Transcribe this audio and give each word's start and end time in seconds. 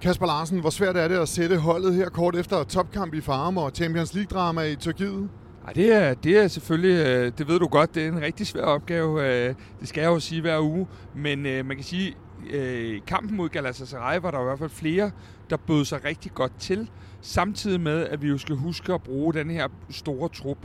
Kasper 0.00 0.26
Larsen, 0.26 0.60
hvor 0.60 0.70
svært 0.70 0.96
er 0.96 1.08
det 1.08 1.16
at 1.18 1.28
sætte 1.28 1.58
holdet 1.58 1.94
her 1.94 2.08
kort 2.08 2.36
efter 2.36 2.64
topkamp 2.64 3.14
i 3.14 3.20
Farum 3.20 3.58
og 3.58 3.70
Champions 3.74 4.14
League-drama 4.14 4.62
i 4.62 4.76
Tyrkiet? 4.76 5.28
Ja, 5.66 5.72
det, 5.72 5.92
er, 5.92 6.14
det 6.14 6.38
er 6.38 6.48
selvfølgelig, 6.48 7.06
øh, 7.06 7.32
det 7.38 7.48
ved 7.48 7.58
du 7.58 7.66
godt, 7.66 7.94
det 7.94 8.04
er 8.04 8.08
en 8.08 8.22
rigtig 8.22 8.46
svær 8.46 8.62
opgave. 8.62 9.22
Øh, 9.22 9.54
det 9.80 9.88
skal 9.88 10.00
jeg 10.00 10.08
jo 10.08 10.20
sige 10.20 10.40
hver 10.40 10.60
uge. 10.60 10.86
Men 11.14 11.46
øh, 11.46 11.66
man 11.66 11.76
kan 11.76 11.84
sige, 11.84 12.16
i 12.54 12.98
kampen 13.06 13.36
mod 13.36 13.48
Galatasaray 13.48 14.18
var 14.20 14.30
der 14.30 14.40
i 14.40 14.44
hvert 14.44 14.58
fald 14.58 14.70
flere, 14.70 15.10
der 15.50 15.56
bød 15.56 15.84
sig 15.84 16.04
rigtig 16.04 16.32
godt 16.34 16.52
til. 16.58 16.90
Samtidig 17.20 17.80
med, 17.80 18.06
at 18.06 18.22
vi 18.22 18.28
jo 18.28 18.38
skal 18.38 18.56
huske 18.56 18.92
at 18.92 19.02
bruge 19.02 19.34
den 19.34 19.50
her 19.50 19.68
store 19.90 20.28
trup. 20.28 20.58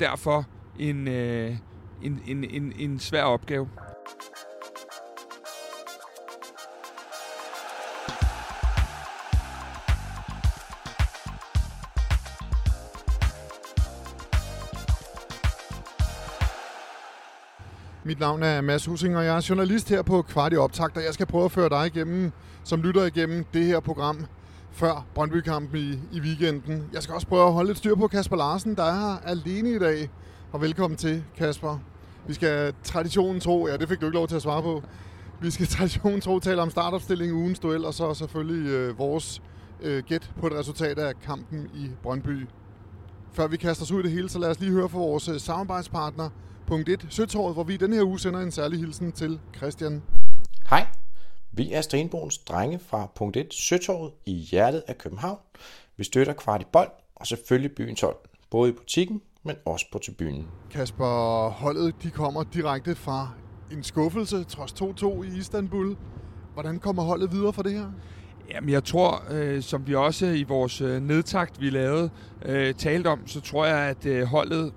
Derfor 0.00 0.44
en, 0.78 1.08
en, 1.08 1.50
en, 2.02 2.44
en, 2.44 2.72
en 2.78 2.98
svær 2.98 3.22
opgave. 3.22 3.68
Mit 18.06 18.20
navn 18.20 18.42
er 18.42 18.60
Mads 18.60 18.86
Husing, 18.86 19.16
og 19.16 19.24
jeg 19.24 19.36
er 19.36 19.46
journalist 19.48 19.88
her 19.88 20.02
på 20.02 20.22
Kvart 20.22 20.52
i 20.52 20.56
Optakt, 20.56 20.96
og 20.96 21.04
jeg 21.04 21.14
skal 21.14 21.26
prøve 21.26 21.44
at 21.44 21.52
føre 21.52 21.68
dig 21.68 21.86
igennem, 21.86 22.32
som 22.64 22.82
lytter 22.82 23.04
igennem 23.04 23.44
det 23.54 23.64
her 23.64 23.80
program 23.80 24.26
før 24.72 25.06
Brøndby-kampen 25.14 25.78
i, 25.78 26.16
i 26.16 26.20
weekenden. 26.20 26.84
Jeg 26.92 27.02
skal 27.02 27.14
også 27.14 27.26
prøve 27.26 27.46
at 27.46 27.52
holde 27.52 27.68
lidt 27.68 27.78
styr 27.78 27.94
på 27.94 28.08
Kasper 28.08 28.36
Larsen, 28.36 28.74
der 28.74 28.82
er 28.82 28.92
her 28.94 29.18
alene 29.30 29.70
i 29.70 29.78
dag. 29.78 30.10
Og 30.52 30.60
velkommen 30.60 30.96
til, 30.96 31.24
Kasper. 31.36 31.78
Vi 32.26 32.34
skal 32.34 32.74
traditionen 32.84 33.40
tro, 33.40 33.66
ja 33.66 33.76
det 33.76 33.88
fik 33.88 34.00
du 34.00 34.06
ikke 34.06 34.16
lov 34.18 34.28
til 34.28 34.36
at 34.36 34.42
svare 34.42 34.62
på. 34.62 34.82
Vi 35.40 35.50
skal 35.50 35.66
traditionen 35.76 36.20
tro 36.20 36.38
tale 36.38 36.62
om 36.62 36.70
startopstilling, 36.70 37.32
ugens 37.32 37.58
duel, 37.58 37.84
og 37.84 37.94
så 37.94 38.14
selvfølgelig 38.14 38.70
øh, 38.70 38.98
vores 38.98 39.42
øh, 39.82 40.02
gæt 40.04 40.30
på 40.40 40.46
et 40.46 40.52
resultat 40.52 40.98
af 40.98 41.20
kampen 41.20 41.70
i 41.74 41.90
Brøndby. 42.02 42.46
Før 43.32 43.46
vi 43.46 43.56
kaster 43.56 43.84
os 43.84 43.92
ud 43.92 44.00
i 44.00 44.02
det 44.02 44.10
hele, 44.10 44.28
så 44.28 44.38
lad 44.38 44.50
os 44.50 44.60
lige 44.60 44.72
høre 44.72 44.88
fra 44.88 44.98
vores 44.98 45.28
øh, 45.28 45.40
samarbejdspartner, 45.40 46.28
Punkt 46.66 46.88
1, 46.88 47.06
Søtorvet, 47.10 47.54
hvor 47.54 47.64
vi 47.64 47.76
den 47.76 47.92
her 47.92 48.02
uge 48.02 48.18
sender 48.18 48.40
en 48.40 48.50
særlig 48.50 48.78
hilsen 48.78 49.12
til 49.12 49.40
Christian. 49.56 50.02
Hej, 50.70 50.86
vi 51.52 51.72
er 51.72 51.80
Stenbogens 51.80 52.38
drenge 52.38 52.78
fra 52.78 53.06
Punkt 53.14 53.36
1, 53.36 53.54
Søtorvet 53.54 54.12
i 54.26 54.32
hjertet 54.32 54.82
af 54.88 54.98
København. 54.98 55.38
Vi 55.96 56.04
støtter 56.04 56.32
kvart 56.32 56.62
i 56.62 56.64
bold 56.72 56.90
og 57.16 57.26
selvfølgelig 57.26 57.72
byens 57.76 58.00
hold, 58.00 58.16
både 58.50 58.70
i 58.70 58.72
butikken, 58.72 59.22
men 59.42 59.56
også 59.64 59.86
på 59.92 59.98
tribunen. 59.98 60.48
Kasper, 60.70 61.48
holdet 61.48 61.94
de 62.02 62.10
kommer 62.10 62.44
direkte 62.44 62.94
fra 62.94 63.30
en 63.72 63.82
skuffelse 63.82 64.44
trods 64.44 64.72
2-2 64.72 65.22
i 65.22 65.38
Istanbul. 65.38 65.96
Hvordan 66.52 66.78
kommer 66.78 67.02
holdet 67.02 67.32
videre 67.32 67.52
fra 67.52 67.62
det 67.62 67.72
her? 67.72 67.86
Jamen, 68.50 68.70
jeg 68.70 68.84
tror, 68.84 69.24
øh, 69.30 69.62
som 69.62 69.86
vi 69.86 69.94
også 69.94 70.26
i 70.26 70.42
vores 70.42 70.80
øh, 70.80 71.02
nedtakt, 71.02 71.60
vi 71.60 71.70
lavede, 71.70 72.10
øh, 72.44 72.74
talte 72.74 73.08
om, 73.08 73.26
så 73.26 73.40
tror 73.40 73.66
jeg, 73.66 73.78
at 73.78 74.06
øh, 74.06 74.24
holdet 74.24 74.72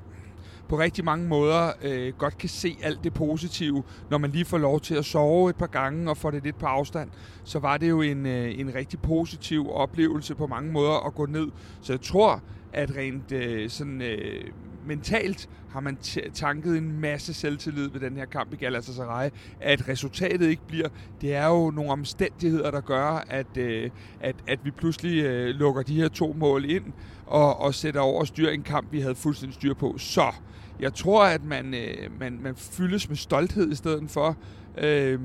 på 0.69 0.79
rigtig 0.79 1.05
mange 1.05 1.27
måder 1.27 1.71
øh, 1.81 2.13
godt 2.17 2.37
kan 2.37 2.49
se 2.49 2.77
alt 2.83 3.03
det 3.03 3.13
positive, 3.13 3.83
når 4.09 4.17
man 4.17 4.31
lige 4.31 4.45
får 4.45 4.57
lov 4.57 4.79
til 4.79 4.95
at 4.95 5.05
sove 5.05 5.49
et 5.49 5.55
par 5.55 5.67
gange 5.67 6.09
og 6.09 6.17
få 6.17 6.31
det 6.31 6.43
lidt 6.43 6.59
på 6.59 6.65
afstand, 6.65 7.09
så 7.43 7.59
var 7.59 7.77
det 7.77 7.89
jo 7.89 8.01
en, 8.01 8.25
øh, 8.25 8.59
en 8.59 8.75
rigtig 8.75 8.99
positiv 9.01 9.71
oplevelse 9.73 10.35
på 10.35 10.47
mange 10.47 10.71
måder 10.71 11.07
at 11.07 11.15
gå 11.15 11.25
ned. 11.25 11.47
Så 11.81 11.93
jeg 11.93 12.01
tror, 12.01 12.41
at 12.73 12.95
rent 12.95 13.31
øh, 13.31 13.69
sådan 13.69 14.01
øh, 14.01 14.43
mentalt 14.85 15.49
har 15.69 15.79
man 15.79 15.97
tanket 16.33 16.77
en 16.77 16.99
masse 16.99 17.33
selvtillid 17.33 17.89
ved 17.89 17.99
den 17.99 18.17
her 18.17 18.25
kamp 18.25 18.53
i 18.53 18.55
Galatasaray. 18.55 19.29
At 19.59 19.87
resultatet 19.87 20.47
ikke 20.47 20.67
bliver, 20.67 20.87
det 21.21 21.35
er 21.35 21.47
jo 21.47 21.71
nogle 21.71 21.91
omstændigheder, 21.91 22.71
der 22.71 22.81
gør, 22.81 23.25
at, 23.29 23.57
øh, 23.57 23.89
at, 24.19 24.35
at 24.47 24.59
vi 24.63 24.71
pludselig 24.71 25.23
øh, 25.23 25.55
lukker 25.55 25.81
de 25.81 25.95
her 25.95 26.07
to 26.07 26.35
mål 26.37 26.65
ind 26.65 26.83
og, 27.25 27.59
og 27.59 27.73
sætter 27.73 28.01
over 28.01 28.23
styr 28.23 28.49
en 28.49 28.63
kamp, 28.63 28.91
vi 28.91 28.99
havde 28.99 29.15
fuldstændig 29.15 29.55
styr 29.55 29.73
på. 29.73 29.97
Så 29.97 30.33
jeg 30.79 30.93
tror, 30.93 31.23
at 31.25 31.43
man, 31.43 31.73
øh, 31.73 32.19
man, 32.19 32.39
man 32.41 32.55
fyldes 32.55 33.09
med 33.09 33.17
stolthed 33.17 33.71
i 33.71 33.75
stedet 33.75 34.09
for, 34.09 34.37
øh, 34.77 35.19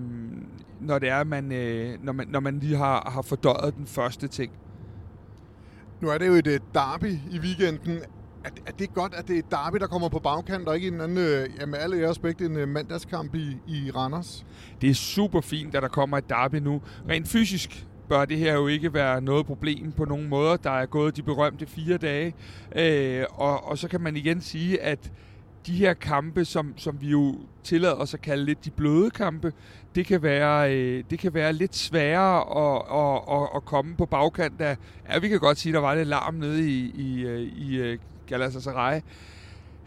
når 0.81 0.99
det 0.99 1.09
er, 1.09 1.25
man, 1.25 1.53
øh, 1.53 2.04
når, 2.04 2.12
man, 2.12 2.28
når 2.28 2.41
man 2.41 2.59
lige 2.59 2.77
har, 2.77 3.10
har 3.10 3.22
fordøjet 3.22 3.77
den 3.77 3.87
første 3.87 4.28
ting. 4.28 4.53
Nu 6.04 6.10
er 6.10 6.19
det 6.19 6.26
jo 6.26 6.32
et 6.32 6.47
øh, 6.47 6.60
derby 6.75 7.19
i 7.31 7.38
weekenden. 7.38 7.98
Er, 8.44 8.50
er 8.66 8.72
det 8.72 8.94
godt, 8.94 9.15
at 9.15 9.28
det 9.28 9.34
er 9.34 9.38
et 9.38 9.50
derby, 9.50 9.76
der 9.76 9.87
kommer 9.87 10.09
på 10.09 10.19
bagkant, 10.19 10.69
og 10.69 10.75
ikke 10.75 10.88
en 10.88 11.00
anden, 11.00 11.19
øh, 11.19 11.48
ja, 11.60 11.66
med 11.66 11.78
alle 11.78 12.09
aspekt, 12.09 12.41
en 12.41 12.56
øh, 12.56 12.69
mandagskamp 12.69 13.34
i, 13.34 13.56
i 13.69 13.91
Randers? 13.91 14.47
Det 14.81 14.91
er 14.91 14.94
super 14.94 15.41
fint, 15.41 15.75
at 15.75 15.82
der 15.82 15.88
kommer 15.88 16.19
et 16.19 16.28
derby 16.28 16.54
nu. 16.54 16.82
Rent 17.09 17.28
fysisk 17.28 17.87
bør 18.09 18.25
det 18.25 18.38
her 18.38 18.54
jo 18.54 18.66
ikke 18.66 18.94
være 18.94 19.20
noget 19.20 19.47
problem 19.47 19.92
på 19.92 20.04
nogen 20.04 20.28
måder. 20.28 20.56
Der 20.56 20.70
er 20.70 20.87
gået 20.87 21.16
de 21.16 21.22
berømte 21.22 21.66
fire 21.66 21.97
dage, 21.97 22.34
øh, 22.76 23.25
og, 23.31 23.69
og 23.69 23.78
så 23.78 23.88
kan 23.88 24.00
man 24.00 24.16
igen 24.16 24.41
sige, 24.41 24.82
at 24.82 25.12
de 25.66 25.72
her 25.72 25.94
kampe, 25.94 26.44
som, 26.44 26.75
som 26.76 27.00
vi 27.00 27.09
jo 27.09 27.34
tillader 27.62 27.94
os 27.94 28.15
at 28.15 28.21
kalde 28.21 28.44
lidt 28.44 28.65
de 28.65 28.71
bløde 28.71 29.10
kampe, 29.10 29.53
det 29.94 30.06
kan 30.06 30.22
være, 30.22 30.75
øh, 30.75 31.05
det 31.10 31.19
kan 31.19 31.34
være 31.34 31.53
lidt 31.53 31.77
sværere 31.77 32.41
at, 32.41 32.82
at, 32.93 33.43
at, 33.43 33.49
at 33.56 33.65
komme 33.65 33.97
på 33.97 34.06
bagkant 34.06 34.60
af, 34.60 34.77
ja, 35.09 35.19
vi 35.19 35.28
kan 35.28 35.41
godt 35.41 35.59
sige, 35.59 35.72
der 35.72 35.78
var 35.78 35.94
lidt 35.94 36.09
larm 36.09 36.34
nede 36.34 36.71
i, 36.71 36.93
i, 36.97 37.25
øh, 37.27 37.41
i 37.41 37.77
øh, 37.77 37.99
Galatasaray. 38.27 39.00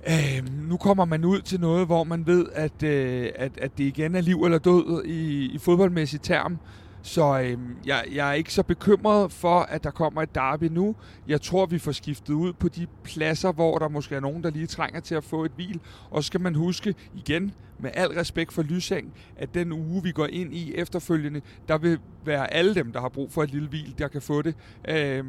Øh, 0.08 0.68
nu 0.70 0.78
kommer 0.78 1.06
man 1.06 1.26
ud 1.26 1.42
til 1.42 1.60
noget, 1.60 1.86
hvor 1.86 2.04
man 2.04 2.28
ved, 2.28 2.46
at, 2.54 2.84
øh, 2.84 3.30
at, 3.36 3.58
at 3.58 3.78
det 3.78 3.84
igen 3.84 4.16
er 4.16 4.22
liv 4.22 4.44
eller 4.44 4.58
død 4.58 5.04
i, 5.06 5.46
i 5.46 5.58
fodboldmæssig 5.58 6.22
term. 6.22 6.58
Så 7.02 7.40
øh, 7.40 7.58
jeg, 7.86 8.06
jeg 8.14 8.30
er 8.30 8.34
ikke 8.34 8.54
så 8.54 8.64
bekymret 8.64 9.32
for, 9.32 9.60
at 9.60 9.84
der 9.84 9.92
kommer 9.92 10.22
et 10.22 10.36
derby 10.36 10.64
nu. 10.64 10.96
Jeg 11.28 11.42
tror, 11.42 11.66
vi 11.66 11.80
får 11.80 11.92
skiftet 11.92 12.34
ud 12.34 12.54
på 12.54 12.68
de 12.70 12.88
pladser, 13.04 13.52
hvor 13.52 13.78
der 13.78 13.88
måske 13.88 14.16
er 14.16 14.20
nogen, 14.20 14.44
der 14.44 14.50
lige 14.50 14.68
trænger 14.68 15.00
til 15.00 15.16
at 15.16 15.24
få 15.24 15.46
et 15.46 15.52
hvil. 15.56 15.80
Og 16.10 16.24
så 16.24 16.28
skal 16.28 16.42
man 16.42 16.56
huske 16.56 16.96
igen, 17.16 17.52
med 17.80 17.92
al 17.94 18.10
respekt 18.10 18.54
for 18.54 18.62
Lysang, 18.62 19.14
at 19.38 19.54
den 19.54 19.72
uge, 19.72 20.04
vi 20.04 20.12
går 20.12 20.26
ind 20.26 20.54
i 20.54 20.76
efterfølgende, 20.76 21.42
der 21.68 21.78
vil 21.78 22.00
være 22.26 22.54
alle 22.54 22.76
dem, 22.76 22.92
der 22.92 23.02
har 23.02 23.10
brug 23.10 23.32
for 23.32 23.44
et 23.44 23.52
lille 23.52 23.68
hvil, 23.68 23.96
der 23.98 24.08
kan 24.08 24.22
få 24.22 24.42
det. 24.42 24.56
Øh, 24.88 25.24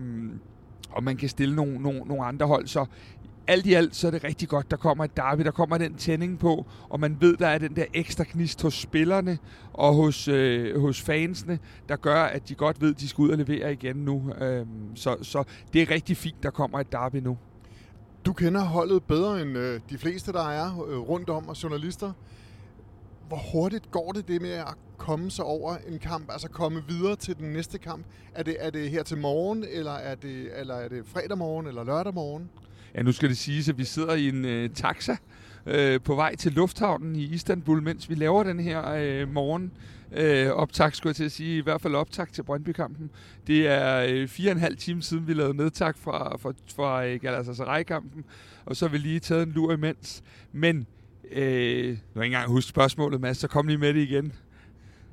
og 0.90 1.04
man 1.04 1.16
kan 1.16 1.28
stille 1.28 1.56
nogle, 1.56 1.78
nogle, 1.78 2.00
nogle 2.00 2.24
andre 2.24 2.46
hold. 2.46 2.66
Så 2.66 2.86
alt 3.48 3.66
i 3.66 3.74
alt, 3.74 3.96
så 3.96 4.06
er 4.06 4.10
det 4.10 4.24
rigtig 4.24 4.48
godt, 4.48 4.70
der 4.70 4.76
kommer 4.76 5.04
et 5.04 5.16
derby, 5.16 5.42
der 5.42 5.50
kommer 5.50 5.78
den 5.78 5.94
tænding 5.94 6.38
på, 6.38 6.66
og 6.88 7.00
man 7.00 7.16
ved, 7.20 7.36
der 7.36 7.46
er 7.46 7.58
den 7.58 7.76
der 7.76 7.84
ekstra 7.94 8.24
knist 8.24 8.62
hos 8.62 8.74
spillerne 8.74 9.38
og 9.72 9.94
hos, 9.94 10.28
øh, 10.28 10.80
hos 10.80 11.02
fansene, 11.02 11.58
der 11.88 11.96
gør, 11.96 12.22
at 12.22 12.48
de 12.48 12.54
godt 12.54 12.80
ved, 12.80 12.94
at 12.94 13.00
de 13.00 13.08
skal 13.08 13.22
ud 13.22 13.28
og 13.30 13.38
levere 13.38 13.72
igen 13.72 13.96
nu. 13.96 14.32
Øh, 14.40 14.66
så, 14.94 15.16
så 15.22 15.44
det 15.72 15.82
er 15.82 15.90
rigtig 15.90 16.16
fint, 16.16 16.42
der 16.42 16.50
kommer 16.50 16.80
et 16.80 16.92
derby 16.92 17.16
nu. 17.16 17.38
Du 18.26 18.32
kender 18.32 18.64
holdet 18.64 19.02
bedre 19.04 19.42
end 19.42 19.58
øh, 19.58 19.80
de 19.90 19.98
fleste, 19.98 20.32
der 20.32 20.48
er 20.48 20.86
øh, 20.88 20.98
rundt 20.98 21.30
om, 21.30 21.48
og 21.48 21.62
journalister. 21.62 22.12
Hvor 23.28 23.40
hurtigt 23.52 23.90
går 23.90 24.12
det 24.12 24.28
det 24.28 24.42
med 24.42 24.50
at 24.50 24.74
komme 24.96 25.30
sig 25.30 25.44
over 25.44 25.76
en 25.88 25.98
kamp, 25.98 26.30
altså 26.32 26.48
komme 26.48 26.82
videre 26.88 27.16
til 27.16 27.36
den 27.36 27.52
næste 27.52 27.78
kamp? 27.78 28.06
Er 28.34 28.42
det, 28.42 28.56
er 28.58 28.70
det 28.70 28.90
her 28.90 29.02
til 29.02 29.18
morgen, 29.18 29.64
eller 29.70 29.92
er 29.92 30.14
det, 30.14 30.60
eller 30.60 30.74
er 30.74 30.88
det 30.88 31.06
fredag 31.06 31.38
morgen, 31.38 31.66
eller 31.66 31.84
lørdag 31.84 32.14
morgen? 32.14 32.50
Ja, 32.98 33.02
nu 33.02 33.12
skal 33.12 33.28
det 33.28 33.38
siges, 33.38 33.68
at 33.68 33.78
vi 33.78 33.84
sidder 33.84 34.14
i 34.14 34.28
en 34.28 34.44
øh, 34.44 34.70
taxa 34.70 35.16
øh, 35.66 36.00
på 36.00 36.14
vej 36.14 36.36
til 36.36 36.52
lufthavnen 36.52 37.16
i 37.16 37.24
Istanbul, 37.24 37.82
mens 37.82 38.10
vi 38.10 38.14
laver 38.14 38.42
den 38.42 38.60
her 38.60 38.90
øh, 38.90 39.32
morgen 39.32 39.72
øh, 40.12 40.50
optag, 40.50 40.94
skulle 40.94 41.10
jeg 41.10 41.16
til 41.16 41.24
at 41.24 41.32
sige, 41.32 41.58
i 41.58 41.60
hvert 41.60 41.80
fald 41.80 41.94
optag 41.94 42.28
til 42.32 42.42
Brøndby-kampen. 42.42 43.10
Det 43.46 43.68
er 43.68 44.06
øh, 44.08 44.28
fire 44.28 44.50
og 44.50 44.54
en 44.54 44.60
halv 44.60 44.76
time 44.76 45.02
siden, 45.02 45.26
vi 45.26 45.34
lavede 45.34 45.56
nedtag 45.56 45.94
fra, 45.96 46.36
fra, 46.36 46.52
fra 46.76 47.06
øh, 47.06 47.20
Galatasaray-kampen, 47.20 48.24
og 48.66 48.76
så 48.76 48.86
har 48.86 48.92
vi 48.92 48.98
lige 48.98 49.20
taget 49.20 49.42
en 49.42 49.52
lur 49.52 49.72
imens. 49.72 50.22
Men, 50.52 50.86
øh, 51.32 51.42
nu 51.42 51.42
har 51.42 51.44
jeg 51.44 51.94
ikke 51.94 52.24
engang 52.24 52.48
husket 52.48 52.68
spørgsmålet, 52.68 53.20
Mads, 53.20 53.38
så 53.38 53.48
kom 53.48 53.66
lige 53.66 53.78
med 53.78 53.94
det 53.94 54.00
igen. 54.00 54.32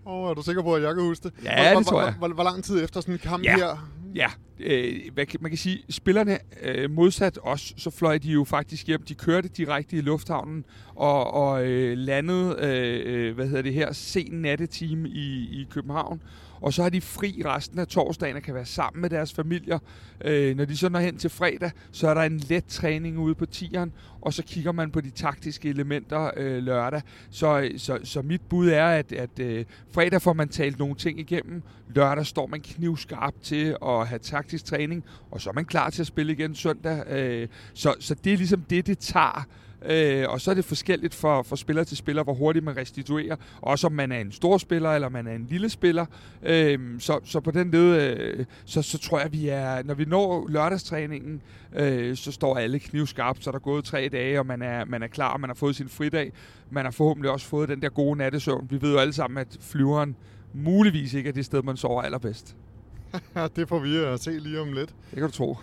Åh, 0.06 0.14
oh, 0.14 0.30
er 0.30 0.34
du 0.34 0.42
sikker 0.42 0.62
på, 0.62 0.76
at 0.76 0.84
jeg 0.84 0.96
kan 0.96 1.04
huske 1.04 1.24
det? 1.24 1.34
Ja, 1.44 1.72
hvor, 1.72 1.80
det 1.80 1.88
tror 1.88 2.02
jeg. 2.02 2.14
Hvor, 2.14 2.28
hvor, 2.28 2.36
hvor 2.36 2.44
lang 2.44 2.64
tid 2.64 2.84
efter 2.84 3.02
sådan 3.02 3.14
en 3.14 3.20
kamp 3.20 3.44
ja. 3.44 3.56
her? 3.56 3.90
Ja, 4.16 4.30
øh, 4.60 5.00
man 5.40 5.52
kan 5.52 5.58
sige, 5.58 5.84
spillerne 5.90 6.40
øh, 6.62 6.92
modsat 6.92 7.40
os, 7.42 7.74
så 7.78 7.90
fløj 7.90 8.18
de 8.18 8.32
jo 8.32 8.44
faktisk 8.44 8.88
hjem. 8.88 9.02
De 9.02 9.16
kørte 9.16 9.48
direkte 9.48 9.98
i 9.98 10.02
lufthavnen 10.02 10.66
og, 10.96 11.34
og 11.34 11.68
øh, 11.68 11.98
landede, 11.98 12.56
øh, 12.60 13.28
øh, 13.28 13.36
hvad 13.36 13.48
hedder 13.48 13.62
det 13.62 13.74
her, 13.74 13.94
sen 13.94 14.42
nattetime 14.42 15.10
i, 15.10 15.62
i 15.62 15.68
København 15.72 16.22
og 16.62 16.74
så 16.74 16.82
har 16.82 16.90
de 16.90 17.02
fri 17.02 17.42
resten 17.46 17.80
af 17.80 17.88
torsdagen 17.88 18.36
og 18.36 18.42
kan 18.42 18.54
være 18.54 18.66
sammen 18.66 19.02
med 19.02 19.10
deres 19.10 19.34
familier. 19.34 19.80
Øh, 20.26 20.58
når 20.58 20.66
de 20.66 20.78
så 20.78 20.90
når 20.90 21.00
hen 21.00 21.18
til 21.18 21.30
fredag, 21.30 21.72
så 21.92 22.08
er 22.08 22.14
der 22.14 22.22
en 22.22 22.38
let 22.38 22.66
træning 22.66 23.20
ude 23.20 23.36
på 23.36 23.46
tieren, 23.46 23.94
og 24.22 24.34
så 24.34 24.44
kigger 24.44 24.72
man 24.72 24.92
på 24.92 25.02
de 25.02 25.10
taktiske 25.10 25.70
elementer 25.70 26.32
øh, 26.38 26.64
lørdag. 26.64 27.02
Så, 27.30 27.72
så, 27.78 28.00
så 28.04 28.22
mit 28.22 28.42
bud 28.50 28.70
er, 28.70 28.86
at, 28.86 29.12
at 29.12 29.40
øh, 29.40 29.66
fredag 29.92 30.22
får 30.22 30.34
man 30.34 30.50
talt 30.50 30.80
nogle 30.80 30.96
ting 30.96 31.20
igennem, 31.20 31.64
lørdag 31.96 32.26
står 32.26 32.48
man 32.48 32.62
knivskarp 32.62 33.34
til 33.44 33.76
at 33.86 34.08
have 34.08 34.20
taktisk 34.46 34.66
træning, 34.66 35.04
og 35.32 35.42
så 35.42 35.50
er 35.50 35.54
man 35.54 35.66
klar 35.66 35.90
til 35.90 36.02
at 36.02 36.08
spille 36.08 36.34
igen 36.34 36.56
søndag. 36.56 37.08
Øh, 37.08 37.48
så, 37.74 37.96
så 38.00 38.16
det 38.24 38.34
er 38.34 38.38
ligesom 38.38 38.62
det, 38.62 38.88
det 38.88 39.00
tager 39.00 39.48
Øh, 39.90 40.30
og 40.30 40.42
så 40.42 40.52
er 40.52 40.56
det 40.56 40.66
forskelligt 40.66 41.16
for, 41.16 41.44
for 41.44 41.56
spiller 41.56 41.84
til 41.84 41.98
spiller, 41.98 42.24
hvor 42.24 42.34
hurtigt 42.34 42.66
man 42.66 42.78
restituerer. 42.78 43.36
Også 43.62 43.88
om 43.88 43.94
man 43.94 44.12
er 44.12 44.20
en 44.20 44.32
stor 44.32 44.58
spiller, 44.58 44.92
eller 44.92 45.10
man 45.10 45.28
er 45.28 45.36
en 45.36 45.48
lille 45.50 45.70
spiller. 45.70 46.06
Øh, 46.44 46.80
så, 47.00 47.20
så 47.24 47.40
på 47.40 47.52
den 47.52 47.72
led, 47.72 48.02
øh, 48.02 48.46
så, 48.66 48.82
så 48.82 48.98
tror 48.98 49.20
jeg, 49.20 49.32
vi 49.32 49.50
er, 49.50 49.84
når 49.84 49.94
vi 49.94 50.06
når 50.06 50.48
lørdagstræningen, 50.50 51.42
øh, 51.76 52.16
så 52.16 52.32
står 52.32 52.58
alle 52.58 52.80
knivskarpt, 52.80 53.44
så 53.44 53.50
er 53.50 53.52
der 53.52 53.60
gået 53.60 53.86
tre 53.86 54.10
dage, 54.12 54.40
og 54.40 54.46
man 54.46 54.62
er, 54.62 54.86
man 54.86 55.04
er 55.04 55.08
klar, 55.08 55.38
man 55.38 55.50
har 55.50 55.56
fået 55.56 55.76
sin 55.76 55.90
fridag. 55.90 56.32
Man 56.72 56.86
har 56.86 56.92
forhåbentlig 56.92 57.32
også 57.32 57.48
fået 57.48 57.70
den 57.70 57.82
der 57.82 57.90
gode 57.90 58.18
nattesøvn. 58.18 58.68
Vi 58.70 58.82
ved 58.82 58.92
jo 58.92 58.98
alle 58.98 59.14
sammen, 59.14 59.38
at 59.38 59.58
flyveren 59.62 60.16
muligvis 60.54 61.14
ikke 61.14 61.30
er 61.30 61.34
det 61.34 61.46
sted, 61.46 61.64
man 61.64 61.78
sover 61.78 62.02
allerbedst. 62.02 62.56
det 63.56 63.68
får 63.68 63.80
vi 63.80 63.98
at 63.98 64.20
se 64.20 64.32
lige 64.32 64.62
om 64.62 64.74
lidt. 64.74 64.90
Det 64.90 65.18
kan 65.18 65.24
du 65.24 65.32
tro. 65.32 65.58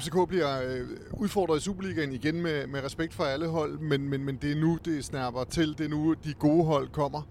FCK 0.00 0.28
bliver 0.28 0.62
øh, 0.62 0.86
udfordret 1.12 1.60
i 1.60 1.62
Superligaen 1.62 2.12
igen 2.12 2.42
med, 2.42 2.66
med 2.66 2.84
respekt 2.84 3.14
for 3.14 3.24
alle 3.24 3.48
hold, 3.48 3.78
men, 3.78 4.08
men, 4.08 4.24
men 4.24 4.36
det 4.36 4.52
er 4.52 4.60
nu, 4.60 4.78
det 4.84 5.04
snærper 5.04 5.44
til. 5.44 5.78
Det 5.78 5.84
er 5.84 5.88
nu, 5.88 6.14
de 6.24 6.34
gode 6.34 6.64
hold 6.64 6.88
kommer. 6.88 7.22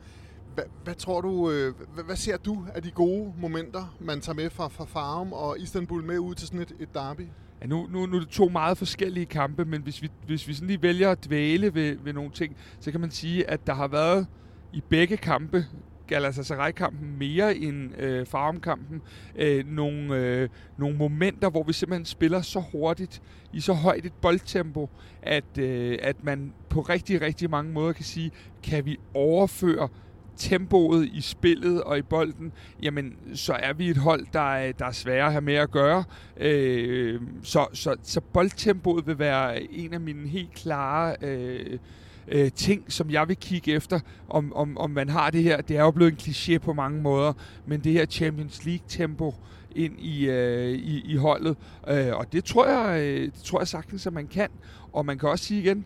Hvad, 0.56 0.64
hvad 0.84 0.96
tror 0.96 1.22
du, 1.22 1.52
øh, 1.52 1.74
hvad, 1.94 2.04
hvad 2.04 2.16
ser 2.16 2.38
du 2.38 2.66
af 2.76 2.84
de 2.84 2.92
gode 2.92 3.34
momenter, 3.38 3.96
man 4.00 4.22
tager 4.22 4.36
med 4.36 4.50
fra, 4.50 4.68
fra 4.68 4.86
Farum 4.86 5.34
og 5.34 5.60
Istanbul 5.60 6.04
med 6.04 6.20
ud 6.20 6.36
til 6.36 6.48
sådan 6.48 6.62
et, 6.62 6.74
et 6.80 6.94
derby? 6.94 7.28
Ja, 7.62 7.66
nu, 7.66 7.88
nu, 7.92 8.06
nu 8.06 8.16
er 8.16 8.20
det 8.20 8.30
to 8.30 8.50
meget 8.50 8.78
forskellige 8.78 9.26
kampe, 9.26 9.66
men 9.66 9.82
hvis 9.82 10.02
vi, 10.02 10.12
hvis 10.26 10.48
vi 10.48 10.54
sådan 10.54 10.68
lige 10.68 10.82
vælger 10.82 11.12
at 11.12 11.26
dvæle 11.26 11.74
ved, 11.74 11.98
ved 12.04 12.14
nogle 12.14 12.32
ting, 12.32 12.56
så 12.80 12.92
kan 12.92 13.00
man 13.00 13.12
sige, 13.12 13.50
at 13.50 13.68
der 13.68 13.74
har 13.74 13.88
været 13.88 14.28
i 14.76 14.84
begge 14.90 15.18
kampe 15.18 15.66
Galatasaray-kampen 16.08 17.18
mere 17.20 17.56
end 17.56 18.02
øh, 18.02 18.26
Farum-kampen. 18.26 19.02
Øh, 19.36 19.68
nogle, 19.68 20.16
øh, 20.16 20.50
nogle 20.78 20.98
momenter, 20.98 21.50
hvor 21.50 21.64
vi 21.64 21.74
simpelthen 21.74 22.06
spiller 22.06 22.42
så 22.42 22.64
hurtigt, 22.72 23.22
i 23.54 23.60
så 23.60 23.74
højt 23.74 24.06
et 24.06 24.14
boldtempo, 24.14 24.90
at, 25.22 25.58
øh, 25.60 25.98
at 26.02 26.24
man 26.24 26.54
på 26.70 26.82
rigtig, 26.82 27.22
rigtig 27.22 27.50
mange 27.50 27.72
måder 27.72 27.94
kan 27.94 28.06
sige, 28.06 28.32
kan 28.64 28.86
vi 28.86 28.98
overføre 29.14 29.90
tempoet 30.38 31.10
i 31.14 31.22
spillet 31.22 31.84
og 31.84 31.98
i 31.98 32.02
bolden, 32.02 32.52
jamen 32.84 33.16
så 33.34 33.54
er 33.54 33.74
vi 33.74 33.90
et 33.90 33.98
hold, 33.98 34.26
der 34.34 34.56
er, 34.56 34.72
der 34.72 34.86
er 34.86 34.92
svære 34.92 35.26
at 35.26 35.32
have 35.32 35.42
med 35.42 35.54
at 35.56 35.72
gøre. 35.72 36.04
Øh, 36.38 37.22
så, 37.44 37.68
så, 37.74 37.96
så 38.04 38.22
boldtempoet 38.22 39.08
vil 39.08 39.20
være 39.20 39.74
en 39.74 39.94
af 39.94 40.00
mine 40.00 40.28
helt 40.28 40.54
klare 40.54 41.16
øh, 41.22 41.80
øh, 42.28 42.52
ting, 42.52 42.92
som 42.92 43.10
jeg 43.10 43.28
vil 43.28 43.38
kigge 43.38 43.72
efter, 43.72 44.00
om, 44.30 44.54
om, 44.54 44.78
om 44.78 44.92
man 44.92 45.10
har 45.10 45.30
det 45.30 45.44
her. 45.44 45.62
Det 45.62 45.78
er 45.78 45.82
jo 45.82 45.92
blevet 45.92 46.12
en 46.12 46.18
kliché 46.18 46.58
på 46.58 46.74
mange 46.74 47.02
måder, 47.02 47.34
men 47.66 47.80
det 47.80 47.92
her 47.92 48.06
Champions 48.06 48.66
League-tempo 48.66 49.36
ind 49.76 50.00
i, 50.00 50.30
øh, 50.30 50.72
i, 50.72 51.12
i 51.12 51.16
holdet, 51.16 51.58
øh, 51.88 52.16
og 52.16 52.34
det 52.34 52.44
tror, 52.44 52.68
jeg, 52.68 53.02
øh, 53.02 53.26
det 53.26 53.44
tror 53.44 53.60
jeg 53.60 53.68
sagtens, 53.68 54.08
at 54.08 54.14
man 54.14 54.28
kan. 54.28 54.50
Og 54.94 55.06
man 55.06 55.18
kan 55.18 55.30
også 55.30 55.46
sige 55.46 55.62
igen, 55.62 55.86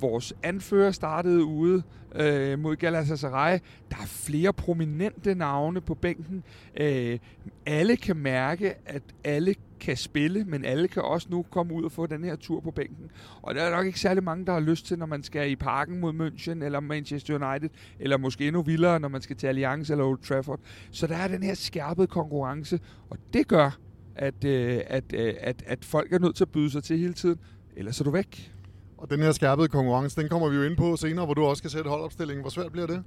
vores 0.00 0.34
anfører 0.42 0.90
startede 0.90 1.44
ude 1.44 1.82
øh, 2.14 2.58
mod 2.58 2.76
Galatasaray. 2.76 3.58
Der 3.90 3.96
er 3.96 4.06
flere 4.06 4.52
prominente 4.52 5.34
navne 5.34 5.80
på 5.80 5.94
bænken. 5.94 6.44
Øh, 6.80 7.18
alle 7.66 7.96
kan 7.96 8.16
mærke, 8.16 8.74
at 8.86 9.02
alle 9.24 9.54
kan 9.82 9.96
spille, 9.96 10.44
men 10.44 10.64
alle 10.64 10.88
kan 10.88 11.02
også 11.02 11.26
nu 11.30 11.44
komme 11.50 11.74
ud 11.74 11.84
og 11.84 11.92
få 11.92 12.06
den 12.06 12.24
her 12.24 12.36
tur 12.36 12.60
på 12.60 12.70
bænken. 12.70 13.10
Og 13.42 13.54
der 13.54 13.62
er 13.62 13.76
nok 13.76 13.86
ikke 13.86 14.00
særlig 14.00 14.24
mange, 14.24 14.46
der 14.46 14.52
har 14.52 14.60
lyst 14.60 14.86
til, 14.86 14.98
når 14.98 15.06
man 15.06 15.22
skal 15.22 15.50
i 15.50 15.56
parken 15.56 16.00
mod 16.00 16.12
München, 16.12 16.64
eller 16.64 16.80
Manchester 16.80 17.34
United, 17.34 17.70
eller 18.00 18.16
måske 18.16 18.46
endnu 18.46 18.62
vildere, 18.62 19.00
når 19.00 19.08
man 19.08 19.22
skal 19.22 19.36
til 19.36 19.46
Allianz 19.46 19.90
eller 19.90 20.04
Old 20.04 20.18
Trafford. 20.18 20.60
Så 20.90 21.06
der 21.06 21.16
er 21.16 21.28
den 21.28 21.42
her 21.42 21.54
skærpede 21.54 22.06
konkurrence, 22.06 22.80
og 23.10 23.18
det 23.32 23.48
gør, 23.48 23.78
at, 24.16 24.44
øh, 24.44 24.80
at, 24.86 25.04
øh, 25.14 25.34
at, 25.40 25.62
at 25.66 25.84
folk 25.84 26.12
er 26.12 26.18
nødt 26.18 26.36
til 26.36 26.44
at 26.44 26.50
byde 26.50 26.70
sig 26.70 26.84
til 26.84 26.98
hele 26.98 27.12
tiden, 27.12 27.38
ellers 27.76 28.00
er 28.00 28.04
du 28.04 28.10
væk. 28.10 28.52
Og 28.98 29.10
den 29.10 29.20
her 29.20 29.32
skærpede 29.32 29.68
konkurrence, 29.68 30.20
den 30.20 30.28
kommer 30.28 30.48
vi 30.48 30.56
jo 30.56 30.62
ind 30.62 30.76
på 30.76 30.96
senere, 30.96 31.24
hvor 31.24 31.34
du 31.34 31.44
også 31.44 31.60
skal 31.60 31.70
sætte 31.70 31.90
holdopstillingen. 31.90 32.42
Hvor 32.42 32.50
svært 32.50 32.72
bliver 32.72 32.86
det? 32.86 33.04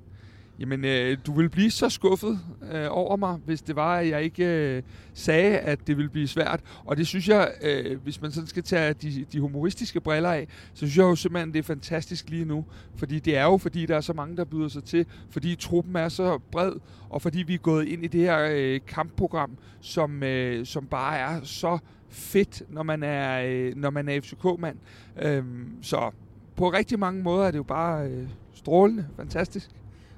Jamen, 0.59 0.85
øh, 0.85 1.17
du 1.25 1.33
ville 1.33 1.49
blive 1.49 1.71
så 1.71 1.89
skuffet 1.89 2.39
øh, 2.71 2.87
over 2.89 3.15
mig, 3.15 3.39
hvis 3.45 3.61
det 3.61 3.75
var, 3.75 3.97
at 3.97 4.09
jeg 4.09 4.23
ikke 4.23 4.45
øh, 4.45 4.83
sagde, 5.13 5.57
at 5.57 5.87
det 5.87 5.97
ville 5.97 6.09
blive 6.09 6.27
svært. 6.27 6.61
Og 6.85 6.97
det 6.97 7.07
synes 7.07 7.27
jeg, 7.29 7.51
øh, 7.61 8.01
hvis 8.03 8.21
man 8.21 8.31
sådan 8.31 8.47
skal 8.47 8.63
tage 8.63 8.93
de, 8.93 9.25
de 9.31 9.39
humoristiske 9.39 10.01
briller 10.01 10.31
af, 10.31 10.47
så 10.73 10.77
synes 10.77 10.97
jeg 10.97 11.03
jo 11.03 11.15
simpelthen, 11.15 11.53
det 11.53 11.59
er 11.59 11.63
fantastisk 11.63 12.29
lige 12.29 12.45
nu. 12.45 12.65
Fordi 12.95 13.19
det 13.19 13.37
er 13.37 13.43
jo, 13.43 13.57
fordi 13.57 13.85
der 13.85 13.95
er 13.95 14.01
så 14.01 14.13
mange, 14.13 14.37
der 14.37 14.45
byder 14.45 14.67
sig 14.67 14.83
til. 14.83 15.05
Fordi 15.29 15.55
truppen 15.55 15.95
er 15.95 16.09
så 16.09 16.39
bred, 16.51 16.73
og 17.09 17.21
fordi 17.21 17.43
vi 17.43 17.53
er 17.53 17.57
gået 17.57 17.87
ind 17.87 18.03
i 18.03 18.07
det 18.07 18.21
her 18.21 18.49
øh, 18.51 18.79
kampprogram, 18.87 19.57
som, 19.81 20.23
øh, 20.23 20.65
som 20.65 20.85
bare 20.85 21.17
er 21.17 21.43
så 21.43 21.77
fedt, 22.09 22.63
når 22.69 22.83
man 22.83 23.03
er, 23.03 23.41
øh, 23.45 23.75
når 23.75 23.89
man 23.89 24.09
er 24.09 24.21
FCK-mand. 24.21 24.77
Øh, 25.21 25.43
så 25.81 26.11
på 26.55 26.69
rigtig 26.69 26.99
mange 26.99 27.23
måder 27.23 27.47
er 27.47 27.51
det 27.51 27.57
jo 27.57 27.63
bare 27.63 28.07
øh, 28.07 28.27
strålende, 28.53 29.07
fantastisk. 29.15 29.69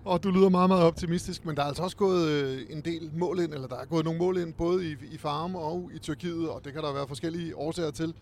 Og 0.08 0.24
du 0.24 0.32
lyder 0.32 0.50
meget, 0.50 0.70
meget 0.70 0.84
optimistisk, 0.84 1.46
men 1.46 1.56
der 1.56 1.62
er 1.62 1.68
altså 1.68 1.84
også 1.84 1.98
gået 1.98 2.28
øh, 2.30 2.62
en 2.70 2.82
del 2.82 3.12
mål 3.14 3.40
ind, 3.40 3.54
eller 3.54 3.68
der 3.68 3.76
er 3.76 3.86
gået 3.86 4.06
nogle 4.06 4.20
mål 4.20 4.38
ind, 4.38 4.54
både 4.54 4.92
i, 4.92 4.96
i 5.12 5.18
Farm 5.18 5.56
og 5.56 5.92
i 5.96 6.00
Tyrkiet, 6.00 6.50
og 6.50 6.62
det 6.66 6.74
kan 6.74 6.82
der 6.82 6.94
være 6.94 7.08
forskellige 7.08 7.56
årsager 7.56 7.92
til. 7.92 8.14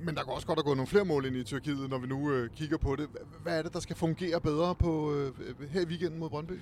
Men 0.00 0.14
der 0.14 0.22
kan 0.22 0.32
også 0.32 0.46
godt 0.46 0.58
have 0.58 0.64
gået 0.64 0.76
nogle 0.76 0.88
flere 0.88 1.04
mål 1.04 1.26
ind 1.26 1.36
i 1.36 1.44
Tyrkiet, 1.44 1.90
når 1.90 1.98
vi 1.98 2.06
nu 2.06 2.30
øh, 2.30 2.50
kigger 2.50 2.76
på 2.76 2.96
det. 2.96 3.06
Hvad 3.42 3.58
er 3.58 3.62
det, 3.62 3.72
der 3.72 3.80
skal 3.80 3.96
fungere 3.96 4.40
bedre 4.40 4.74
på 4.74 5.14
øh, 5.14 5.32
her 5.70 5.80
i 5.80 5.84
weekenden 5.84 6.20
mod 6.20 6.30
Brøndby? 6.30 6.52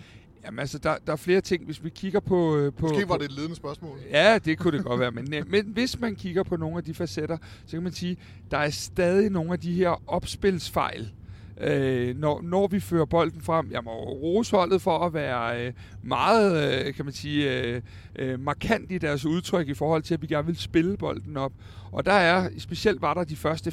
Jamen 0.45 0.59
altså, 0.59 0.79
der, 0.79 0.97
der 1.07 1.13
er 1.13 1.17
flere 1.17 1.41
ting, 1.41 1.65
hvis 1.65 1.85
vi 1.85 1.91
kigger 1.91 2.21
på... 2.21 2.57
Øh, 2.57 2.73
på 2.73 2.87
Måske 2.87 3.09
var 3.09 3.17
det 3.17 3.25
et 3.25 3.33
ledende 3.33 3.57
spørgsmål. 3.57 3.99
Ja, 4.11 4.39
det 4.39 4.59
kunne 4.59 4.77
det 4.79 4.85
godt 4.87 5.01
være, 5.01 5.11
men, 5.11 5.35
øh, 5.35 5.51
men 5.51 5.67
hvis 5.67 6.01
man 6.01 6.17
kigger 6.17 6.43
på 6.43 6.57
nogle 6.57 6.77
af 6.77 6.85
de 6.85 6.95
facetter, 6.95 7.37
så 7.67 7.71
kan 7.71 7.83
man 7.83 7.93
sige, 7.93 8.17
der 8.51 8.59
er 8.59 8.71
stadig 8.71 9.31
nogle 9.31 9.53
af 9.53 9.61
de 9.61 9.73
her 9.73 10.03
opspilsfejl, 10.07 11.13
øh, 11.61 12.17
når, 12.19 12.43
når 12.43 12.67
vi 12.67 12.81
fører 12.81 13.05
bolden 13.05 13.41
frem. 13.41 13.71
Jeg 13.71 13.85
må 13.85 13.91
rose 13.91 14.57
holdet 14.57 14.83
for 14.83 14.99
at 14.99 15.15
være 15.15 15.67
øh, 15.67 15.73
meget, 16.03 16.87
øh, 16.87 16.95
kan 16.95 17.05
man 17.05 17.15
sige, 17.15 17.61
øh, 17.61 17.83
øh, 18.17 18.41
markant 18.41 18.93
i 18.93 18.99
deres 18.99 19.25
udtryk 19.25 19.69
i 19.69 19.75
forhold 19.75 20.03
til, 20.03 20.15
at 20.15 20.23
vi 20.23 20.27
gerne 20.27 20.47
vil 20.47 20.57
spille 20.57 20.97
bolden 20.97 21.37
op. 21.37 21.53
Og 21.93 22.07
der 22.07 22.13
er, 22.13 22.49
specielt 22.59 23.03
var 23.03 23.15
der 23.15 23.25
de 23.25 23.37
første 23.37 23.71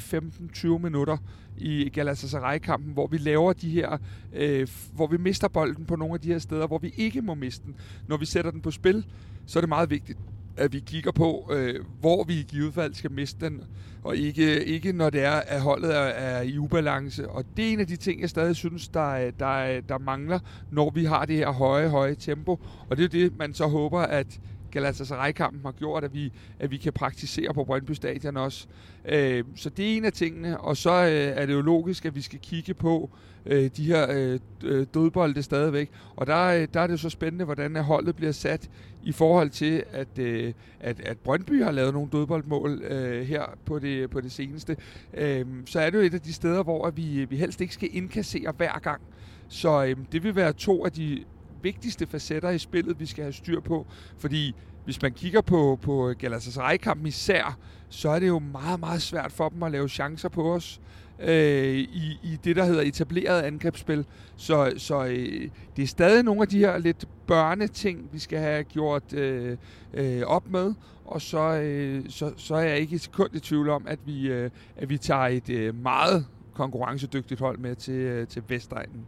15-20 0.54 0.66
minutter 0.66 1.16
i 1.56 1.88
Galatasaray-kampen, 1.88 2.92
hvor 2.92 3.06
vi 3.06 3.18
laver 3.18 3.52
de 3.52 3.70
her, 3.70 3.98
øh, 4.32 4.68
hvor 4.94 5.06
vi 5.06 5.16
mister 5.16 5.48
bolden 5.48 5.84
på 5.84 5.96
nogle 5.96 6.14
af 6.14 6.20
de 6.20 6.28
her 6.28 6.38
steder, 6.38 6.66
hvor 6.66 6.78
vi 6.78 6.94
ikke 6.96 7.22
må 7.22 7.34
miste 7.34 7.64
den. 7.66 7.74
Når 8.08 8.16
vi 8.16 8.26
sætter 8.26 8.50
den 8.50 8.60
på 8.60 8.70
spil, 8.70 9.06
så 9.46 9.58
er 9.58 9.60
det 9.60 9.68
meget 9.68 9.90
vigtigt, 9.90 10.18
at 10.56 10.72
vi 10.72 10.80
kigger 10.80 11.12
på, 11.12 11.50
øh, 11.52 11.80
hvor 12.00 12.24
vi 12.24 12.34
i 12.34 12.42
givet 12.42 12.74
fald 12.74 12.94
skal 12.94 13.12
miste 13.12 13.46
den, 13.46 13.60
og 14.02 14.16
ikke, 14.16 14.64
ikke 14.64 14.92
når 14.92 15.10
det 15.10 15.24
er, 15.24 15.32
at 15.46 15.60
holdet 15.60 15.96
er, 15.96 16.00
er 16.00 16.42
i 16.42 16.58
ubalance. 16.58 17.28
Og 17.28 17.44
det 17.56 17.68
er 17.68 17.72
en 17.72 17.80
af 17.80 17.86
de 17.86 17.96
ting, 17.96 18.20
jeg 18.20 18.30
stadig 18.30 18.56
synes, 18.56 18.88
der, 18.88 19.30
der, 19.30 19.80
der 19.80 19.98
mangler, 19.98 20.38
når 20.70 20.90
vi 20.90 21.04
har 21.04 21.24
det 21.24 21.36
her 21.36 21.50
høje, 21.50 21.88
høje 21.88 22.14
tempo. 22.14 22.60
Og 22.90 22.96
det 22.96 23.04
er 23.04 23.08
det, 23.08 23.38
man 23.38 23.54
så 23.54 23.66
håber, 23.66 24.00
at 24.00 24.40
Galatasaray-kampen 24.72 25.60
har 25.64 25.72
gjort, 25.72 26.04
at 26.04 26.14
vi, 26.14 26.32
at 26.58 26.70
vi 26.70 26.76
kan 26.76 26.92
praktisere 26.92 27.54
på 27.54 27.64
Brøndby 27.64 27.90
Stadion 27.90 28.36
også. 28.36 28.66
Øh, 29.04 29.44
så 29.56 29.70
det 29.70 29.92
er 29.92 29.96
en 29.96 30.04
af 30.04 30.12
tingene, 30.12 30.60
og 30.60 30.76
så 30.76 30.90
øh, 30.90 31.42
er 31.42 31.46
det 31.46 31.52
jo 31.52 31.60
logisk, 31.60 32.04
at 32.04 32.14
vi 32.14 32.20
skal 32.20 32.38
kigge 32.38 32.74
på 32.74 33.10
øh, 33.46 33.70
de 33.76 33.84
her 33.84 34.06
øh, 34.10 34.40
øh 34.64 34.86
dødbolde 34.94 35.42
stadigvæk. 35.42 35.90
Og 36.16 36.26
der, 36.26 36.44
øh, 36.44 36.68
der 36.74 36.80
er 36.80 36.86
det 36.86 36.92
jo 36.92 36.98
så 36.98 37.10
spændende, 37.10 37.44
hvordan 37.44 37.76
holdet 37.76 38.16
bliver 38.16 38.32
sat 38.32 38.70
i 39.02 39.12
forhold 39.12 39.50
til, 39.50 39.82
at, 39.92 40.18
øh, 40.18 40.52
at, 40.80 41.00
at 41.00 41.18
Brøndby 41.18 41.62
har 41.62 41.70
lavet 41.70 41.92
nogle 41.92 42.08
dødboldmål 42.12 42.82
øh, 42.82 43.22
her 43.26 43.44
på 43.64 43.78
det, 43.78 44.10
på 44.10 44.20
det 44.20 44.32
seneste. 44.32 44.76
Øh, 45.14 45.46
så 45.66 45.80
er 45.80 45.90
det 45.90 45.98
jo 45.98 46.02
et 46.02 46.14
af 46.14 46.20
de 46.20 46.32
steder, 46.32 46.62
hvor 46.62 46.90
vi, 46.90 47.24
vi 47.24 47.36
helst 47.36 47.60
ikke 47.60 47.74
skal 47.74 47.88
indkassere 47.92 48.52
hver 48.56 48.78
gang. 48.78 49.02
Så 49.48 49.84
øh, 49.84 49.96
det 50.12 50.22
vil 50.22 50.36
være 50.36 50.52
to 50.52 50.84
af 50.84 50.92
de 50.92 51.24
vigtigste 51.62 52.06
facetter 52.06 52.50
i 52.50 52.58
spillet, 52.58 53.00
vi 53.00 53.06
skal 53.06 53.24
have 53.24 53.32
styr 53.32 53.60
på. 53.60 53.86
Fordi 54.18 54.54
hvis 54.84 55.02
man 55.02 55.12
kigger 55.12 55.40
på, 55.40 55.78
på 55.82 56.12
Galatasaray-kampen 56.18 57.06
især, 57.06 57.58
så 57.88 58.08
er 58.08 58.18
det 58.18 58.28
jo 58.28 58.38
meget, 58.38 58.80
meget 58.80 59.02
svært 59.02 59.32
for 59.32 59.48
dem 59.48 59.62
at 59.62 59.72
lave 59.72 59.88
chancer 59.88 60.28
på 60.28 60.54
os 60.54 60.80
øh, 61.22 61.74
i, 61.74 62.18
i 62.22 62.38
det, 62.44 62.56
der 62.56 62.64
hedder 62.64 62.82
etableret 62.82 63.42
angrebsspil. 63.42 64.06
Så, 64.36 64.72
så 64.76 65.04
øh, 65.04 65.48
det 65.76 65.82
er 65.82 65.86
stadig 65.86 66.22
nogle 66.22 66.42
af 66.42 66.48
de 66.48 66.58
her 66.58 66.78
lidt 66.78 67.08
børneting, 67.26 68.08
vi 68.12 68.18
skal 68.18 68.38
have 68.38 68.64
gjort 68.64 69.12
øh, 69.12 69.56
øh, 69.94 70.22
op 70.22 70.48
med. 70.50 70.74
Og 71.04 71.22
så, 71.22 71.38
øh, 71.38 72.04
så, 72.08 72.32
så 72.36 72.54
er 72.54 72.62
jeg 72.62 72.78
ikke 72.78 72.94
et 72.94 73.00
sekund 73.00 73.34
i 73.34 73.40
tvivl 73.40 73.68
om, 73.68 73.86
at 73.86 73.98
vi, 74.06 74.28
øh, 74.28 74.50
at 74.76 74.88
vi 74.88 74.98
tager 74.98 75.26
et 75.26 75.48
øh, 75.50 75.74
meget 75.82 76.26
konkurrencedygtigt 76.54 77.40
hold 77.40 77.58
med 77.58 77.76
til, 77.76 77.94
øh, 77.94 78.28
til 78.28 78.42
Vestegnen. 78.48 79.06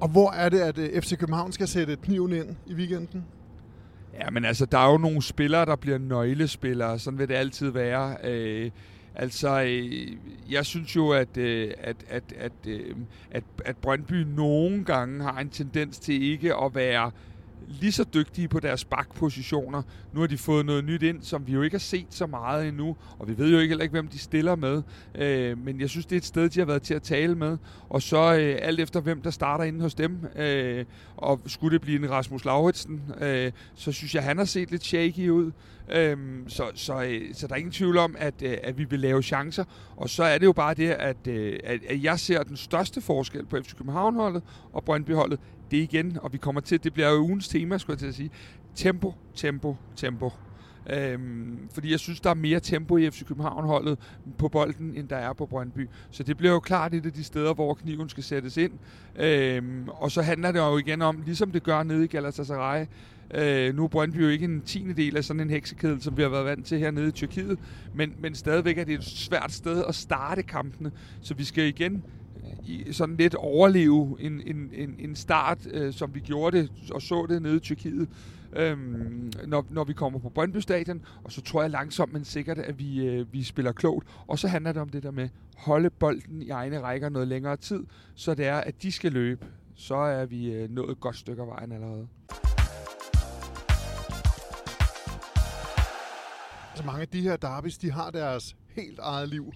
Og 0.00 0.08
hvor 0.08 0.30
er 0.30 0.48
det, 0.48 0.60
at 0.60 0.78
øh, 0.78 1.02
FC 1.02 1.18
København 1.18 1.52
skal 1.52 1.68
sætte 1.68 1.96
kniven 1.96 2.32
ind 2.32 2.56
i 2.66 2.74
weekenden? 2.74 3.24
Ja, 4.14 4.30
men 4.30 4.44
altså, 4.44 4.66
der 4.66 4.78
er 4.78 4.90
jo 4.90 4.98
nogle 4.98 5.22
spillere, 5.22 5.66
der 5.66 5.76
bliver 5.76 5.98
nøglespillere. 5.98 6.98
Sådan 6.98 7.18
vil 7.18 7.28
det 7.28 7.34
altid 7.34 7.70
være. 7.70 8.16
Øh, 8.24 8.70
altså, 9.14 9.62
øh, 9.62 10.08
jeg 10.50 10.66
synes 10.66 10.96
jo, 10.96 11.10
at, 11.10 11.36
øh, 11.36 11.70
at, 11.78 11.96
at, 12.08 12.24
at, 12.38 12.52
øh, 12.66 12.96
at, 13.30 13.44
at 13.64 13.76
Brøndby 13.76 14.14
nogle 14.14 14.84
gange 14.84 15.22
har 15.22 15.40
en 15.40 15.48
tendens 15.48 15.98
til 15.98 16.22
ikke 16.22 16.54
at 16.54 16.74
være 16.74 17.10
lige 17.68 17.92
så 17.92 18.04
dygtige 18.14 18.48
på 18.48 18.60
deres 18.60 18.84
bakpositioner. 18.84 19.82
Nu 20.12 20.20
har 20.20 20.26
de 20.26 20.38
fået 20.38 20.66
noget 20.66 20.84
nyt 20.84 21.02
ind, 21.02 21.22
som 21.22 21.46
vi 21.46 21.52
jo 21.52 21.62
ikke 21.62 21.74
har 21.74 21.78
set 21.80 22.06
så 22.10 22.26
meget 22.26 22.68
endnu, 22.68 22.96
og 23.18 23.28
vi 23.28 23.38
ved 23.38 23.50
jo 23.50 23.58
ikke 23.58 23.72
heller 23.72 23.82
ikke, 23.82 23.92
hvem 23.92 24.08
de 24.08 24.18
stiller 24.18 24.56
med. 24.56 24.82
Øh, 25.14 25.58
men 25.58 25.80
jeg 25.80 25.88
synes, 25.88 26.06
det 26.06 26.12
er 26.12 26.20
et 26.20 26.24
sted, 26.24 26.48
de 26.48 26.58
har 26.58 26.66
været 26.66 26.82
til 26.82 26.94
at 26.94 27.02
tale 27.02 27.34
med. 27.34 27.58
Og 27.88 28.02
så 28.02 28.34
øh, 28.34 28.58
alt 28.62 28.80
efter, 28.80 29.00
hvem 29.00 29.22
der 29.22 29.30
starter 29.30 29.64
inde 29.64 29.80
hos 29.80 29.94
dem, 29.94 30.18
øh, 30.36 30.84
og 31.16 31.40
skulle 31.46 31.72
det 31.72 31.80
blive 31.80 31.98
en 32.04 32.10
Rasmus 32.10 32.44
Lauritsen, 32.44 33.02
øh, 33.20 33.52
så 33.74 33.92
synes 33.92 34.14
jeg, 34.14 34.22
han 34.22 34.38
har 34.38 34.44
set 34.44 34.70
lidt 34.70 34.84
shaky 34.84 35.28
ud. 35.28 35.52
Øhm, 35.92 36.48
så, 36.48 36.64
så, 36.74 37.02
øh, 37.02 37.34
så 37.34 37.46
der 37.46 37.54
er 37.54 37.58
ingen 37.58 37.72
tvivl 37.72 37.98
om, 37.98 38.16
at, 38.18 38.34
øh, 38.42 38.56
at 38.62 38.78
vi 38.78 38.84
vil 38.84 39.00
lave 39.00 39.22
chancer. 39.22 39.64
Og 39.96 40.08
så 40.10 40.24
er 40.24 40.38
det 40.38 40.46
jo 40.46 40.52
bare 40.52 40.74
det, 40.74 40.90
at, 40.90 41.26
øh, 41.28 41.58
at, 41.64 41.80
at 41.88 42.02
jeg 42.02 42.20
ser 42.20 42.42
den 42.42 42.56
største 42.56 43.00
forskel 43.00 43.46
på 43.46 43.56
FC 43.62 43.76
København-holdet 43.76 44.42
og 44.72 44.84
Brøndby-holdet. 44.84 45.40
Det 45.70 45.76
igen, 45.76 46.18
og 46.22 46.32
vi 46.32 46.38
kommer 46.38 46.60
til, 46.60 46.84
det 46.84 46.94
bliver 46.94 47.10
jo 47.10 47.20
ugens 47.20 47.48
tema, 47.48 47.78
skulle 47.78 47.94
jeg 47.94 47.98
til 47.98 48.06
at 48.06 48.14
sige. 48.14 48.30
Tempo, 48.74 49.14
tempo, 49.34 49.76
tempo. 49.96 50.30
Øhm, 50.90 51.68
fordi 51.74 51.90
jeg 51.90 51.98
synes, 51.98 52.20
der 52.20 52.30
er 52.30 52.34
mere 52.34 52.60
tempo 52.60 52.96
i 52.96 53.10
FC 53.10 53.26
København-holdet 53.26 53.98
på 54.38 54.48
bolden, 54.48 54.94
end 54.96 55.08
der 55.08 55.16
er 55.16 55.32
på 55.32 55.46
Brøndby. 55.46 55.88
Så 56.10 56.22
det 56.22 56.36
bliver 56.36 56.52
jo 56.52 56.60
klart 56.60 56.94
et 56.94 57.06
af 57.06 57.12
de 57.12 57.24
steder, 57.24 57.54
hvor 57.54 57.74
kniven 57.74 58.08
skal 58.08 58.24
sættes 58.24 58.56
ind. 58.56 58.72
Øhm, 59.16 59.88
og 59.88 60.10
så 60.10 60.22
handler 60.22 60.52
det 60.52 60.58
jo 60.58 60.78
igen 60.78 61.02
om, 61.02 61.22
ligesom 61.26 61.50
det 61.50 61.62
gør 61.62 61.82
nede 61.82 62.04
i 62.04 62.06
Galatasaray, 62.06 62.86
Øh, 63.34 63.74
nu 63.74 63.84
er 63.84 63.88
Brøndby 63.88 64.22
jo 64.22 64.28
ikke 64.28 64.44
en 64.44 64.60
tiende 64.60 64.94
del 64.94 65.16
af 65.16 65.24
sådan 65.24 65.40
en 65.40 65.50
heksekedel, 65.50 66.02
som 66.02 66.16
vi 66.16 66.22
har 66.22 66.28
været 66.28 66.44
vant 66.44 66.66
til 66.66 66.78
hernede 66.78 67.08
i 67.08 67.10
Tyrkiet, 67.10 67.58
men, 67.94 68.14
men 68.18 68.34
stadigvæk 68.34 68.78
er 68.78 68.84
det 68.84 68.94
et 68.94 69.04
svært 69.04 69.52
sted 69.52 69.84
at 69.88 69.94
starte 69.94 70.42
kampene, 70.42 70.90
så 71.20 71.34
vi 71.34 71.44
skal 71.44 71.64
igen 71.64 72.04
øh, 72.36 72.70
i 72.70 72.92
sådan 72.92 73.16
lidt 73.16 73.34
overleve 73.34 74.16
en, 74.20 74.42
en, 74.46 74.70
en, 74.72 74.94
en 74.98 75.16
start, 75.16 75.58
øh, 75.72 75.92
som 75.92 76.14
vi 76.14 76.20
gjorde 76.20 76.58
det 76.58 76.70
og 76.92 77.02
så 77.02 77.26
det 77.28 77.42
nede 77.42 77.56
i 77.56 77.60
Tyrkiet, 77.60 78.08
øhm, 78.56 79.32
når, 79.46 79.66
når 79.70 79.84
vi 79.84 79.92
kommer 79.92 80.18
på 80.18 80.28
Brøndby 80.28 80.56
Stadion. 80.56 81.02
Og 81.24 81.32
så 81.32 81.40
tror 81.40 81.62
jeg 81.62 81.70
langsomt, 81.70 82.12
men 82.12 82.24
sikkert, 82.24 82.58
at 82.58 82.78
vi, 82.78 83.06
øh, 83.06 83.32
vi 83.32 83.42
spiller 83.42 83.72
klogt. 83.72 84.08
Og 84.26 84.38
så 84.38 84.48
handler 84.48 84.72
det 84.72 84.82
om 84.82 84.88
det 84.88 85.02
der 85.02 85.10
med 85.10 85.28
holde 85.56 85.90
bolden 85.90 86.42
i 86.42 86.50
egne 86.50 86.80
rækker 86.80 87.08
noget 87.08 87.28
længere 87.28 87.56
tid, 87.56 87.86
så 88.14 88.34
det 88.34 88.46
er, 88.46 88.56
at 88.56 88.82
de 88.82 88.92
skal 88.92 89.12
løbe. 89.12 89.46
Så 89.74 89.94
er 89.94 90.26
vi 90.26 90.52
øh, 90.52 90.70
nået 90.70 90.90
et 90.90 91.00
godt 91.00 91.16
stykke 91.16 91.42
af 91.42 91.48
vejen 91.48 91.72
allerede. 91.72 92.08
Altså 96.70 96.86
mange 96.86 97.00
af 97.00 97.08
de 97.08 97.20
her 97.20 97.36
derbys, 97.36 97.78
de 97.78 97.90
har 97.90 98.10
deres 98.10 98.56
helt 98.68 98.98
eget 98.98 99.28
liv. 99.28 99.52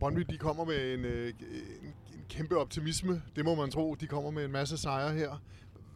Brøndby, 0.00 0.20
de 0.30 0.38
kommer 0.38 0.64
med 0.64 0.94
en, 0.94 1.04
øh, 1.04 1.28
en, 1.28 1.88
en 2.14 2.24
kæmpe 2.28 2.58
optimisme. 2.58 3.22
Det 3.36 3.44
må 3.44 3.54
man 3.54 3.70
tro. 3.70 3.94
De 3.94 4.06
kommer 4.06 4.30
med 4.30 4.44
en 4.44 4.52
masse 4.52 4.78
sejre 4.78 5.12
her. 5.12 5.42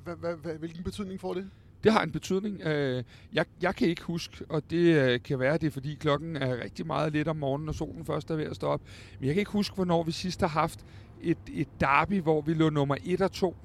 Hva, 0.04 0.14
hva, 0.14 0.52
hvilken 0.52 0.84
betydning 0.84 1.20
får 1.20 1.34
det? 1.34 1.50
Det 1.84 1.92
har 1.92 2.02
en 2.02 2.12
betydning. 2.12 2.60
Øh, 2.62 3.04
jeg, 3.32 3.44
jeg 3.62 3.74
kan 3.74 3.88
ikke 3.88 4.02
huske, 4.02 4.44
og 4.48 4.70
det 4.70 4.96
øh, 4.96 5.22
kan 5.22 5.38
være, 5.38 5.58
det 5.58 5.66
er 5.66 5.70
fordi 5.70 5.94
klokken 5.94 6.36
er 6.36 6.62
rigtig 6.64 6.86
meget 6.86 7.12
lidt 7.12 7.28
om 7.28 7.36
morgenen, 7.36 7.68
og 7.68 7.74
solen 7.74 8.04
først 8.04 8.30
er 8.30 8.36
ved 8.36 8.44
at 8.44 8.56
stå 8.56 8.66
op. 8.66 8.80
Men 9.18 9.26
jeg 9.26 9.34
kan 9.34 9.40
ikke 9.40 9.52
huske, 9.52 9.74
hvornår 9.74 10.02
vi 10.02 10.12
sidst 10.12 10.40
har 10.40 10.48
haft 10.48 10.84
et, 11.22 11.38
et 11.52 11.68
derby, 11.80 12.20
hvor 12.20 12.40
vi 12.40 12.54
lå 12.54 12.70
nummer 12.70 12.96
1 13.04 13.20
og 13.20 13.32
2, 13.32 13.56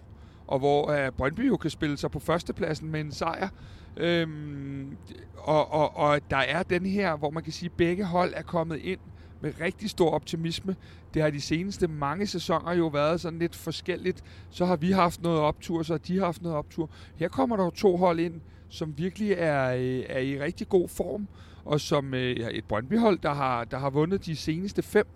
og 0.48 0.60
hvor 0.60 0.92
øh, 0.92 1.12
Brøndby 1.12 1.48
jo 1.48 1.58
kan 1.58 1.70
spille 1.70 1.98
sig 1.98 2.12
på 2.12 2.20
førstepladsen 2.20 2.92
med 2.92 3.02
en 3.02 3.12
sejr. 3.12 3.50
Øhm, 3.98 4.98
og, 5.38 5.74
og, 5.74 5.98
og 5.98 6.20
der 6.30 6.38
er 6.38 6.64
den 6.64 6.86
her, 6.86 7.16
hvor 7.16 7.30
man 7.30 7.44
kan 7.44 7.54
sige, 7.54 7.70
at 7.70 7.78
begge 7.78 8.04
hold 8.04 8.34
er 8.36 8.42
kommet 8.42 8.78
ind 8.78 9.00
med 9.42 9.54
rigtig 9.62 9.90
stor 9.90 10.10
optimisme. 10.10 10.76
Det 11.14 11.22
har 11.22 11.30
de 11.30 11.42
seneste 11.42 11.88
mange 11.88 12.28
sæsoner 12.28 12.74
jo 12.74 12.88
været 12.88 13.22
sådan 13.22 13.40
lidt 13.40 13.56
forskelligt. 13.56 14.24
Så 14.50 14.66
har 14.66 14.76
vi 14.76 14.92
haft 14.92 15.24
noget 15.24 15.40
optur, 15.40 15.84
så 15.84 15.94
har 15.94 15.98
de 15.98 16.20
haft 16.20 16.42
noget 16.42 16.58
optur. 16.58 16.90
Her 17.16 17.28
kommer 17.28 17.56
der 17.56 17.64
jo 17.64 17.70
to 17.70 17.98
hold 17.98 18.20
ind, 18.20 18.42
som 18.70 18.98
virkelig 18.98 19.32
er, 19.32 19.76
øh, 19.76 20.04
er 20.10 20.20
i 20.20 20.40
rigtig 20.40 20.70
god 20.70 20.88
form, 20.88 21.28
og 21.66 21.82
som 21.82 22.14
øh, 22.14 22.40
ja, 22.40 22.48
et 22.52 22.66
Brøndby-hold, 22.66 23.20
der 23.20 23.34
har, 23.34 23.64
der 23.64 23.78
har 23.78 23.90
vundet 23.90 24.26
de 24.26 24.36
seneste 24.36 24.82
fem 24.82 25.08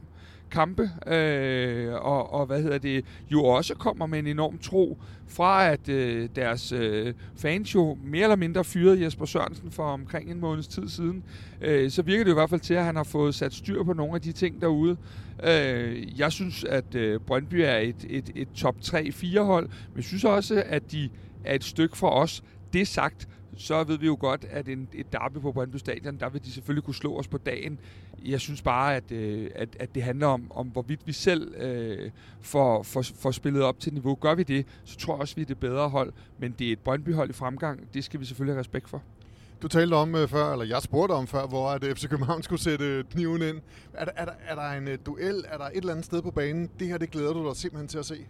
kampe, 0.51 0.89
øh, 1.07 1.93
og, 1.93 2.33
og 2.33 2.45
hvad 2.45 2.61
hedder 2.61 2.77
det, 2.77 3.05
jo 3.31 3.43
også 3.43 3.75
kommer 3.75 4.05
med 4.05 4.19
en 4.19 4.27
enorm 4.27 4.57
tro 4.57 4.97
fra, 5.27 5.67
at 5.67 5.89
øh, 5.89 6.29
deres 6.35 6.71
øh, 6.71 7.13
fans 7.35 7.75
jo 7.75 7.97
mere 8.03 8.23
eller 8.23 8.35
mindre 8.35 8.63
fyrede 8.63 9.03
Jesper 9.03 9.25
Sørensen 9.25 9.71
for 9.71 9.83
omkring 9.83 10.31
en 10.31 10.39
måneds 10.39 10.67
tid 10.67 10.89
siden, 10.89 11.23
øh, 11.61 11.91
så 11.91 12.01
virker 12.01 12.23
det 12.23 12.31
i 12.31 12.33
hvert 12.33 12.49
fald 12.49 12.61
til, 12.61 12.73
at 12.73 12.85
han 12.85 12.95
har 12.95 13.03
fået 13.03 13.35
sat 13.35 13.53
styr 13.53 13.83
på 13.83 13.93
nogle 13.93 14.15
af 14.15 14.21
de 14.21 14.31
ting 14.31 14.61
derude. 14.61 14.97
Øh, 15.43 16.19
jeg 16.19 16.31
synes, 16.31 16.63
at 16.63 16.95
øh, 16.95 17.19
Brøndby 17.19 17.55
er 17.55 17.77
et, 17.77 18.05
et, 18.09 18.31
et 18.35 18.47
top 18.55 18.75
3-4 18.83 19.39
hold, 19.39 19.65
men 19.65 19.95
jeg 19.95 20.03
synes 20.03 20.23
også, 20.23 20.63
at 20.65 20.91
de 20.91 21.09
er 21.43 21.55
et 21.55 21.63
stykke 21.63 21.97
fra 21.97 22.21
os. 22.21 22.43
Det 22.73 22.87
sagt, 22.87 23.27
så 23.59 23.83
ved 23.83 23.97
vi 23.97 24.05
jo 24.05 24.17
godt, 24.19 24.45
at 24.49 24.67
en, 24.67 24.87
et 24.93 25.13
derby 25.13 25.37
på 25.37 25.51
Brøndby 25.51 25.75
Stadion, 25.75 26.17
der 26.19 26.29
vil 26.29 26.45
de 26.45 26.51
selvfølgelig 26.51 26.83
kunne 26.83 26.95
slå 26.95 27.19
os 27.19 27.27
på 27.27 27.37
dagen. 27.37 27.79
Jeg 28.25 28.39
synes 28.39 28.61
bare, 28.61 28.95
at, 28.95 29.11
øh, 29.11 29.51
at, 29.55 29.69
at 29.79 29.95
det 29.95 30.03
handler 30.03 30.27
om, 30.27 30.51
om 30.51 30.67
hvorvidt 30.67 31.07
vi 31.07 31.11
selv 31.11 31.55
øh, 31.55 32.11
får, 32.41 32.83
får, 32.83 33.01
får 33.01 33.31
spillet 33.31 33.63
op 33.63 33.79
til 33.79 33.93
niveau. 33.93 34.15
Gør 34.15 34.35
vi 34.35 34.43
det, 34.43 34.65
så 34.85 34.97
tror 34.97 35.13
jeg 35.13 35.21
også, 35.21 35.33
at 35.33 35.37
vi 35.37 35.41
er 35.41 35.45
det 35.45 35.57
bedre 35.57 35.89
hold. 35.89 36.13
Men 36.37 36.55
det 36.59 36.67
er 36.67 36.71
et 36.71 36.79
Brøndby-hold 36.79 37.29
i 37.29 37.33
fremgang. 37.33 37.93
Det 37.93 38.03
skal 38.03 38.19
vi 38.19 38.25
selvfølgelig 38.25 38.53
have 38.53 38.59
respekt 38.59 38.89
for. 38.89 39.03
Du 39.61 39.67
talte 39.67 39.93
om 39.93 40.13
uh, 40.13 40.27
før, 40.27 40.51
eller 40.51 40.65
jeg 40.65 40.81
spurgte 40.81 41.13
om 41.13 41.27
før, 41.27 41.47
hvor 41.47 41.69
at 41.69 41.83
øh, 41.83 41.95
FC 41.95 42.09
København 42.09 42.43
skulle 42.43 42.61
sætte 42.61 42.85
øh, 42.85 43.03
kniven 43.03 43.41
ind. 43.41 43.61
Er 43.93 44.05
der, 44.05 44.11
er 44.15 44.25
der, 44.25 44.33
er 44.47 44.55
der 44.55 44.71
en 44.71 44.87
uh, 44.87 44.93
duel? 45.05 45.45
Er 45.47 45.57
der 45.57 45.65
et 45.65 45.77
eller 45.77 45.91
andet 45.91 46.05
sted 46.05 46.21
på 46.21 46.31
banen? 46.31 46.69
Det 46.79 46.87
her, 46.87 46.97
det 46.97 47.11
glæder 47.11 47.33
du 47.33 47.47
dig 47.47 47.55
simpelthen 47.55 47.87
til 47.87 47.97
at 47.97 48.05
se. 48.05 48.25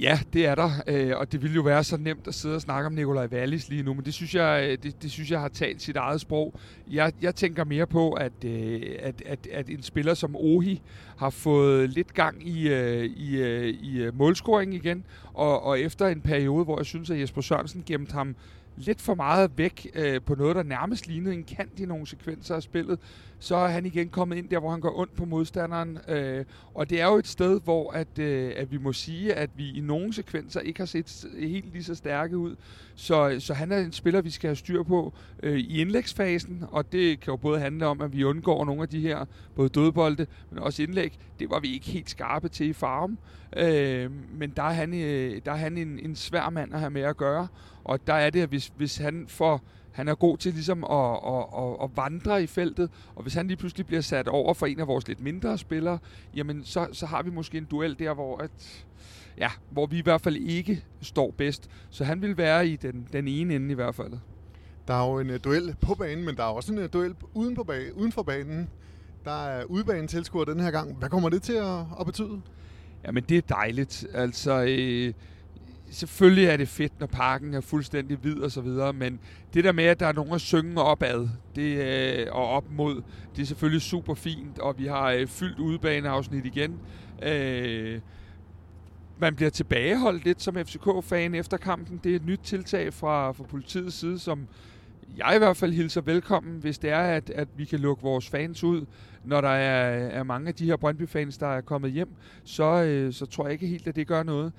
Ja, 0.00 0.20
det 0.32 0.46
er 0.46 0.54
der, 0.54 0.70
øh, 0.86 1.16
og 1.16 1.32
det 1.32 1.42
ville 1.42 1.54
jo 1.54 1.62
være 1.62 1.84
så 1.84 1.96
nemt 1.96 2.28
at 2.28 2.34
sidde 2.34 2.54
og 2.54 2.60
snakke 2.60 2.86
om 2.86 2.92
Nikolaj 2.92 3.26
Wallis 3.26 3.68
lige 3.68 3.82
nu, 3.82 3.94
men 3.94 4.04
det 4.04 4.14
synes 4.14 4.34
jeg, 4.34 4.68
øh, 4.70 4.78
det, 4.82 5.02
det 5.02 5.10
synes 5.10 5.30
jeg 5.30 5.40
har 5.40 5.48
talt 5.48 5.82
sit 5.82 5.96
eget 5.96 6.20
sprog. 6.20 6.54
Jeg, 6.90 7.12
jeg 7.22 7.34
tænker 7.34 7.64
mere 7.64 7.86
på, 7.86 8.12
at, 8.12 8.44
øh, 8.44 8.82
at, 8.98 9.22
at, 9.26 9.46
at 9.52 9.68
en 9.68 9.82
spiller 9.82 10.14
som 10.14 10.36
Ohi 10.36 10.82
har 11.16 11.30
fået 11.30 11.90
lidt 11.90 12.14
gang 12.14 12.48
i, 12.48 12.68
øh, 12.68 13.04
i, 13.04 13.36
øh, 13.36 13.68
i 13.68 14.10
målscoring 14.14 14.74
igen, 14.74 15.04
og, 15.34 15.62
og 15.62 15.80
efter 15.80 16.06
en 16.06 16.20
periode, 16.20 16.64
hvor 16.64 16.78
jeg 16.78 16.86
synes, 16.86 17.10
at 17.10 17.20
Jesper 17.20 17.40
Sørensen 17.40 17.82
gemte 17.86 18.12
ham 18.12 18.36
lidt 18.76 19.00
for 19.00 19.14
meget 19.14 19.50
væk 19.56 19.90
øh, 19.94 20.20
på 20.22 20.34
noget, 20.34 20.56
der 20.56 20.62
nærmest 20.62 21.06
lignede 21.06 21.34
en 21.34 21.44
kant 21.44 21.80
i 21.80 21.84
nogle 21.84 22.06
sekvenser 22.06 22.54
af 22.54 22.62
spillet, 22.62 22.98
så 23.38 23.56
er 23.56 23.68
han 23.68 23.86
igen 23.86 24.08
kommet 24.08 24.36
ind 24.36 24.48
der, 24.48 24.58
hvor 24.58 24.70
han 24.70 24.80
går 24.80 24.98
ondt 24.98 25.16
på 25.16 25.24
modstanderen. 25.24 25.98
Øh, 26.08 26.44
og 26.74 26.90
det 26.90 27.00
er 27.00 27.06
jo 27.06 27.16
et 27.16 27.26
sted, 27.26 27.60
hvor 27.64 27.90
at, 27.90 28.18
øh, 28.18 28.52
at 28.56 28.72
vi 28.72 28.78
må 28.78 28.92
sige, 28.92 29.34
at 29.34 29.50
vi 29.56 29.70
i 29.70 29.80
nogle 29.80 30.12
sekvenser 30.12 30.60
ikke 30.60 30.80
har 30.80 30.86
set 30.86 31.26
helt 31.38 31.72
lige 31.72 31.84
så 31.84 31.94
stærke 31.94 32.38
ud. 32.38 32.56
Så, 32.94 33.36
så 33.38 33.54
han 33.54 33.72
er 33.72 33.78
en 33.78 33.92
spiller, 33.92 34.20
vi 34.20 34.30
skal 34.30 34.48
have 34.48 34.56
styr 34.56 34.82
på 34.82 35.12
øh, 35.42 35.58
i 35.58 35.80
indlægsfasen, 35.80 36.64
og 36.70 36.92
det 36.92 37.20
kan 37.20 37.30
jo 37.32 37.36
både 37.36 37.60
handle 37.60 37.86
om, 37.86 38.00
at 38.00 38.12
vi 38.12 38.24
undgår 38.24 38.64
nogle 38.64 38.82
af 38.82 38.88
de 38.88 39.00
her 39.00 39.24
både 39.54 39.68
dødbolde, 39.68 40.26
men 40.50 40.58
også 40.58 40.82
indlæg. 40.82 41.18
Det 41.38 41.50
var 41.50 41.60
vi 41.60 41.72
ikke 41.72 41.86
helt 41.86 42.10
skarpe 42.10 42.48
til 42.48 42.66
i 42.66 42.72
farm. 42.72 43.18
Øh, 43.56 44.10
men 44.38 44.50
der 44.50 44.62
er 44.62 44.72
han, 44.72 44.94
øh, 44.94 45.40
der 45.44 45.52
er 45.52 45.56
han 45.56 45.78
en, 45.78 45.98
en 45.98 46.16
svær 46.16 46.50
mand 46.50 46.74
at 46.74 46.80
have 46.80 46.90
med 46.90 47.02
at 47.02 47.16
gøre, 47.16 47.48
og 47.84 48.06
der 48.06 48.14
er 48.14 48.30
det, 48.30 48.42
at 48.42 48.48
hvis, 48.48 48.72
hvis 48.76 48.96
han 48.96 49.24
får 49.28 49.62
han 49.98 50.08
er 50.08 50.14
god 50.14 50.38
til 50.38 50.52
ligesom 50.52 50.84
at, 50.84 51.18
at, 51.26 51.44
at, 51.64 51.76
at 51.82 51.96
vandre 51.96 52.42
i 52.42 52.46
feltet, 52.46 52.90
og 53.16 53.22
hvis 53.22 53.34
han 53.34 53.46
lige 53.46 53.56
pludselig 53.56 53.86
bliver 53.86 54.00
sat 54.00 54.28
over 54.28 54.54
for 54.54 54.66
en 54.66 54.80
af 54.80 54.86
vores 54.86 55.08
lidt 55.08 55.20
mindre 55.20 55.58
spillere, 55.58 55.98
jamen 56.34 56.64
så, 56.64 56.88
så 56.92 57.06
har 57.06 57.22
vi 57.22 57.30
måske 57.30 57.58
en 57.58 57.64
duel 57.64 57.98
der, 57.98 58.14
hvor, 58.14 58.36
at, 58.36 58.86
ja, 59.38 59.50
hvor 59.70 59.86
vi 59.86 59.98
i 59.98 60.00
hvert 60.00 60.20
fald 60.20 60.36
ikke 60.36 60.84
står 61.00 61.30
bedst. 61.30 61.70
Så 61.90 62.04
han 62.04 62.22
vil 62.22 62.36
være 62.36 62.68
i 62.68 62.76
den, 62.76 63.08
den 63.12 63.28
ene 63.28 63.54
ende 63.54 63.70
i 63.70 63.74
hvert 63.74 63.94
fald. 63.94 64.12
Der 64.88 64.94
er 64.94 65.10
jo 65.10 65.18
en 65.18 65.30
uh, 65.30 65.36
duel 65.44 65.76
på 65.80 65.94
banen, 65.94 66.24
men 66.24 66.36
der 66.36 66.42
er 66.42 66.48
også 66.48 66.72
en 66.72 66.78
uh, 66.78 66.84
duel 66.92 67.14
uden, 67.34 67.54
på 67.54 67.64
bag, 67.64 67.96
uden 67.96 68.12
for 68.12 68.22
banen. 68.22 68.68
Der 69.24 69.46
er 69.46 69.64
udbanen 69.64 70.08
tilskuer 70.08 70.44
den 70.44 70.60
her 70.60 70.70
gang. 70.70 70.96
Hvad 70.96 71.08
kommer 71.08 71.28
det 71.28 71.42
til 71.42 71.52
at, 71.52 71.78
at 72.00 72.06
betyde? 72.06 72.40
Jamen, 73.04 73.24
det 73.28 73.36
er 73.38 73.42
dejligt. 73.56 74.06
Altså, 74.14 74.64
øh, 74.68 75.14
selvfølgelig 75.90 76.44
er 76.44 76.56
det 76.56 76.68
fedt, 76.68 77.00
når 77.00 77.06
parken 77.06 77.54
er 77.54 77.60
fuldstændig 77.60 78.16
hvid 78.16 78.40
og 78.40 78.50
så 78.50 78.60
videre, 78.60 78.92
men 78.92 79.20
det 79.54 79.64
der 79.64 79.72
med, 79.72 79.84
at 79.84 80.00
der 80.00 80.06
er 80.06 80.12
nogen 80.12 80.32
at 80.32 80.40
synge 80.40 80.82
opad 80.82 81.28
det, 81.56 81.78
øh, 81.78 82.26
og 82.30 82.48
op 82.48 82.64
mod, 82.70 83.02
det 83.36 83.42
er 83.42 83.46
selvfølgelig 83.46 83.82
super 83.82 84.14
fint, 84.14 84.58
og 84.58 84.78
vi 84.78 84.86
har 84.86 85.10
øh, 85.10 85.26
fyldt 85.26 85.58
udebaneafsnit 85.58 86.46
igen. 86.46 86.80
Øh, 87.22 88.00
man 89.20 89.34
bliver 89.34 89.50
tilbageholdt 89.50 90.24
lidt 90.24 90.42
som 90.42 90.54
FCK-fan 90.54 91.34
efter 91.34 91.56
kampen. 91.56 92.00
Det 92.04 92.12
er 92.12 92.16
et 92.16 92.26
nyt 92.26 92.40
tiltag 92.44 92.94
fra, 92.94 93.32
fra 93.32 93.44
politiets 93.44 93.96
side, 93.96 94.18
som 94.18 94.48
jeg 95.16 95.32
i 95.34 95.38
hvert 95.38 95.56
fald 95.56 95.72
hilser 95.72 96.00
velkommen, 96.00 96.58
hvis 96.60 96.78
det 96.78 96.90
er, 96.90 97.00
at, 97.00 97.30
at 97.30 97.48
vi 97.56 97.64
kan 97.64 97.78
lukke 97.78 98.02
vores 98.02 98.28
fans 98.28 98.64
ud, 98.64 98.86
når 99.24 99.40
der 99.40 99.48
er, 99.48 100.08
er 100.08 100.22
mange 100.22 100.48
af 100.48 100.54
de 100.54 100.66
her 100.66 100.76
Brøndby-fans, 100.76 101.38
der 101.38 101.46
er 101.46 101.60
kommet 101.60 101.92
hjem, 101.92 102.08
så, 102.44 102.64
øh, 102.64 103.12
så 103.12 103.26
tror 103.26 103.44
jeg 103.44 103.52
ikke 103.52 103.66
helt, 103.66 103.86
at 103.86 103.96
det 103.96 104.06
gør 104.06 104.22
noget 104.22 104.52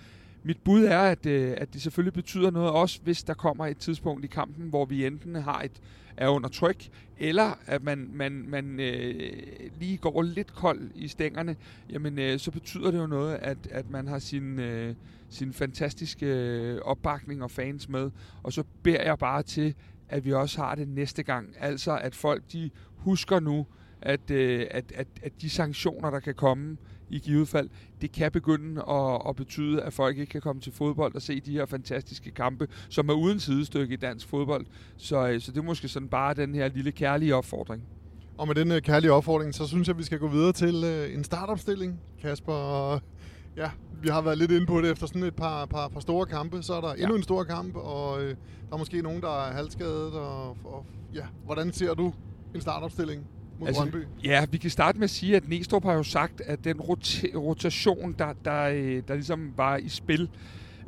mit 0.44 0.58
bud 0.64 0.84
er, 0.84 1.00
at, 1.00 1.26
øh, 1.26 1.54
at 1.58 1.74
det 1.74 1.82
selvfølgelig 1.82 2.14
betyder 2.14 2.52
noget 2.52 2.72
også, 2.72 3.00
hvis 3.04 3.24
der 3.24 3.34
kommer 3.34 3.66
et 3.66 3.78
tidspunkt 3.78 4.24
i 4.24 4.28
kampen, 4.28 4.70
hvor 4.70 4.86
vi 4.86 5.06
enten 5.06 5.36
har 5.36 5.62
et 5.62 5.82
er 6.20 6.28
under 6.28 6.50
tryk, 6.50 6.90
eller 7.18 7.60
at 7.66 7.84
man, 7.84 8.10
man, 8.14 8.46
man 8.48 8.80
øh, 8.80 9.34
lige 9.80 9.98
går 9.98 10.22
lidt 10.22 10.54
kold 10.54 10.92
i 10.96 11.08
stængerne, 11.08 11.56
jamen 11.90 12.20
øh, 12.20 12.40
så 12.40 12.52
betyder 12.52 12.92
det 12.92 12.98
jo 12.98 13.08
noget, 13.08 13.36
at, 13.36 13.58
at 13.72 13.90
man 13.90 14.08
har 14.08 14.20
sin, 14.20 14.60
øh, 14.60 14.96
sin 15.30 15.54
fantastiske 15.54 16.26
øh, 16.26 16.82
opbakning 16.82 17.44
og 17.44 17.52
fans 17.52 17.90
med. 17.90 18.12
Og 18.44 18.54
så 18.54 18.64
beder 18.84 19.04
jeg 19.04 19.18
bare 19.18 19.44
til, 19.44 19.76
at 20.10 20.26
vi 20.26 20.34
også 20.34 20.62
har 20.62 20.76
det 20.76 20.88
næste 20.88 21.24
gang. 21.24 21.56
Altså 21.60 21.98
at 21.98 22.16
folk 22.16 22.44
de 22.52 22.70
husker 22.96 23.40
nu, 23.40 23.66
at, 24.02 24.32
øh, 24.32 24.68
at, 24.72 24.92
at, 24.96 25.08
at 25.24 25.42
de 25.42 25.50
sanktioner, 25.50 26.10
der 26.10 26.20
kan 26.20 26.36
komme 26.36 26.78
i 27.10 27.20
givet 27.20 27.48
fald, 27.48 27.70
det 28.02 28.12
kan 28.12 28.32
begynde 28.32 28.82
at, 28.90 29.22
at 29.30 29.36
betyde, 29.36 29.82
at 29.82 29.94
folk 29.94 30.18
ikke 30.18 30.32
kan 30.32 30.42
komme 30.42 30.62
til 30.62 30.74
fodbold 30.74 31.16
og 31.16 31.22
se 31.22 31.40
de 31.40 31.52
her 31.52 31.66
fantastiske 31.66 32.32
kampe, 32.32 32.68
som 32.90 33.10
er 33.10 33.14
uden 33.14 33.40
sidestykke 33.40 33.94
i 33.94 33.98
dansk 33.98 34.28
fodbold. 34.28 34.66
Så, 34.98 35.28
øh, 35.28 35.42
så 35.42 35.52
det 35.52 35.58
er 35.58 35.64
måske 35.64 35.88
sådan 35.88 36.10
bare 36.10 36.34
den 36.34 36.56
her 36.56 36.68
lille 36.68 36.92
kærlige 36.92 37.36
opfordring. 37.36 37.84
Og 38.38 38.48
med 38.48 38.56
den 38.56 38.72
uh, 38.72 38.78
kærlige 38.78 39.14
opfordring, 39.14 39.56
så 39.56 39.68
synes 39.68 39.88
jeg, 39.88 39.94
at 39.94 39.98
vi 39.98 40.04
skal 40.04 40.20
gå 40.20 40.28
videre 40.28 40.54
til 40.54 40.76
uh, 40.76 41.16
en 41.16 41.24
startopstilling, 41.24 42.00
Kasper. 42.22 42.54
Og, 42.54 43.02
ja, 43.58 43.72
vi 44.02 44.10
har 44.10 44.22
været 44.22 44.38
lidt 44.38 44.52
inde 44.52 44.66
på 44.66 44.82
det 44.82 44.92
efter 44.92 45.08
sådan 45.08 45.24
et 45.24 45.36
par, 45.36 45.66
par, 45.66 45.88
par 45.88 46.00
store 46.00 46.26
kampe. 46.26 46.64
Så 46.64 46.74
er 46.74 46.82
der 46.82 46.94
ja. 46.98 47.02
endnu 47.02 47.16
en 47.16 47.24
stor 47.24 47.44
kamp, 47.44 47.76
og 47.76 48.20
der 48.20 48.74
er 48.74 48.78
måske 48.78 49.02
nogen, 49.02 49.22
der 49.22 49.46
er 49.48 49.54
halvskadet. 49.54 50.14
Og, 50.14 50.48
og, 50.50 50.86
ja, 51.14 51.26
hvordan 51.46 51.74
ser 51.74 51.94
du 51.94 52.14
en 52.56 52.62
startopstilling? 52.62 53.28
Mod 53.60 53.68
altså, 53.68 53.82
Brøndby? 53.82 54.08
Ja, 54.24 54.46
vi 54.52 54.58
kan 54.58 54.70
starte 54.70 54.98
med 54.98 55.04
at 55.04 55.10
sige, 55.10 55.36
at 55.36 55.50
Næstrup 55.50 55.84
har 55.84 55.94
jo 55.94 56.04
sagt, 56.04 56.42
at 56.42 56.64
den 56.64 56.80
rota- 56.80 57.36
rotation, 57.36 58.16
der, 58.20 58.34
der, 58.46 58.62
øh, 58.64 59.02
der 59.08 59.14
ligesom 59.14 59.54
var 59.58 59.78
i 59.78 59.90
spil, 59.90 60.30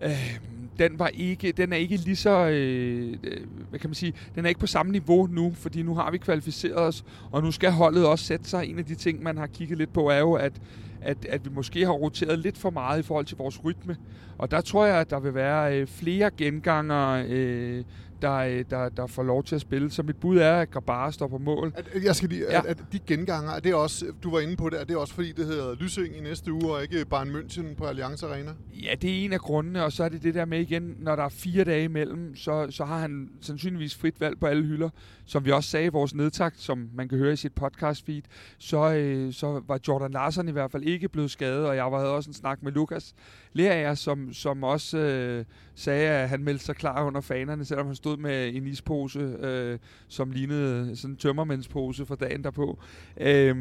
øh, 0.03 0.39
den, 0.79 0.99
var 0.99 1.07
ikke, 1.07 1.51
den 1.51 1.73
er 1.73 1.77
ikke 1.77 1.95
lige 1.95 2.15
så, 2.15 2.47
øh, 2.47 3.17
øh, 3.23 3.37
hvad 3.69 3.79
kan 3.79 3.89
man 3.89 3.95
sige, 3.95 4.13
den 4.35 4.45
er 4.45 4.49
ikke 4.49 4.59
på 4.59 4.67
samme 4.67 4.91
niveau 4.91 5.27
nu, 5.27 5.53
fordi 5.55 5.83
nu 5.83 5.95
har 5.95 6.11
vi 6.11 6.17
kvalificeret 6.17 6.77
os, 6.77 7.03
og 7.31 7.43
nu 7.43 7.51
skal 7.51 7.71
holdet 7.71 8.05
også 8.05 8.25
sætte 8.25 8.49
sig. 8.49 8.69
En 8.69 8.79
af 8.79 8.85
de 8.85 8.95
ting, 8.95 9.23
man 9.23 9.37
har 9.37 9.47
kigget 9.47 9.77
lidt 9.77 9.93
på, 9.93 10.09
er 10.09 10.19
jo, 10.19 10.33
at, 10.33 10.53
at, 11.01 11.25
at 11.25 11.45
vi 11.45 11.49
måske 11.53 11.85
har 11.85 11.91
roteret 11.91 12.39
lidt 12.39 12.57
for 12.57 12.69
meget 12.69 12.99
i 12.99 13.03
forhold 13.03 13.25
til 13.25 13.37
vores 13.37 13.63
rytme. 13.63 13.97
Og 14.37 14.51
der 14.51 14.61
tror 14.61 14.85
jeg, 14.85 14.95
at 14.95 15.09
der 15.09 15.19
vil 15.19 15.33
være 15.33 15.79
øh, 15.79 15.87
flere 15.87 16.31
genganger, 16.37 17.25
øh, 17.27 17.83
der, 18.21 18.35
øh, 18.35 18.65
der, 18.69 18.89
der 18.89 19.07
får 19.07 19.23
lov 19.23 19.43
til 19.43 19.55
at 19.55 19.61
spille. 19.61 19.91
Så 19.91 20.03
mit 20.03 20.17
bud 20.17 20.37
er, 20.37 20.53
at 20.53 20.71
Grabara 20.71 21.11
står 21.11 21.27
på 21.27 21.37
mål. 21.37 21.73
At, 21.75 22.03
jeg 22.03 22.15
skal 22.15 22.29
lige, 22.29 22.45
ja. 22.49 22.59
at, 22.59 22.65
at 22.65 22.77
de 22.91 22.99
genganger, 23.07 23.51
er 23.51 23.59
det 23.59 23.73
også, 23.73 24.05
du 24.23 24.31
var 24.31 24.39
inde 24.39 24.55
på 24.55 24.69
det, 24.69 24.79
er 24.79 24.83
det 24.83 24.97
også 24.97 25.13
fordi, 25.13 25.31
det 25.31 25.45
hedder 25.45 25.75
Lysing 25.75 26.17
i 26.17 26.21
næste 26.21 26.53
uge, 26.53 26.73
og 26.73 26.81
ikke 26.81 27.05
Bayern 27.05 27.35
München 27.35 27.75
på 27.75 27.85
Allianz 27.85 28.23
Arena? 28.23 28.51
Ja, 28.83 28.95
det 29.01 29.09
er 29.09 29.25
en 29.25 29.33
af 29.33 29.39
grundene, 29.39 29.83
og 29.83 29.91
så 29.91 30.03
er 30.03 30.09
det 30.09 30.23
det 30.23 30.33
der 30.33 30.45
med 30.45 30.59
igen, 30.59 30.95
når 30.99 31.15
der 31.15 31.23
er 31.23 31.29
fire 31.29 31.63
dage 31.63 31.83
imellem, 31.83 32.35
så, 32.35 32.67
så 32.69 32.85
har 32.85 32.99
han 32.99 33.29
sandsynligvis 33.41 33.95
frit 33.95 34.21
valg 34.21 34.39
på 34.39 34.45
alle 34.45 34.63
hylder. 34.63 34.89
Som 35.25 35.45
vi 35.45 35.51
også 35.51 35.69
sagde 35.69 35.85
i 35.85 35.89
vores 35.89 36.15
nedtakt, 36.15 36.59
som 36.59 36.89
man 36.93 37.09
kan 37.09 37.17
høre 37.17 37.33
i 37.33 37.35
sit 37.35 37.53
podcast 37.53 38.05
feed, 38.05 38.21
så, 38.57 38.93
øh, 38.93 39.33
så 39.33 39.61
var 39.67 39.79
Jordan 39.87 40.11
Larsen 40.11 40.47
i 40.47 40.51
hvert 40.51 40.71
fald 40.71 40.83
ikke 40.83 41.09
blevet 41.09 41.31
skadet, 41.31 41.65
og 41.65 41.75
jeg 41.75 41.83
havde 41.83 42.15
også 42.15 42.29
en 42.29 42.33
snak 42.33 42.63
med 42.63 42.71
Lukas 42.71 43.13
Lerager, 43.53 43.93
som, 43.93 44.33
som 44.33 44.63
også 44.63 44.97
øh, 44.97 45.45
sagde, 45.75 46.09
at 46.09 46.29
han 46.29 46.43
meldte 46.43 46.65
sig 46.65 46.75
klar 46.75 47.03
under 47.03 47.21
fanerne, 47.21 47.65
selvom 47.65 47.85
han 47.85 47.95
stod 47.95 48.10
med 48.19 48.55
en 48.55 48.67
ispose, 48.67 49.19
øh, 49.19 49.79
som 50.07 50.31
lignede 50.31 50.95
sådan 50.95 51.13
en 51.13 51.17
tømmermændspose 51.17 52.05
for 52.05 52.15
dagen 52.15 52.43
derpå. 52.43 52.79
Øh, 53.17 53.55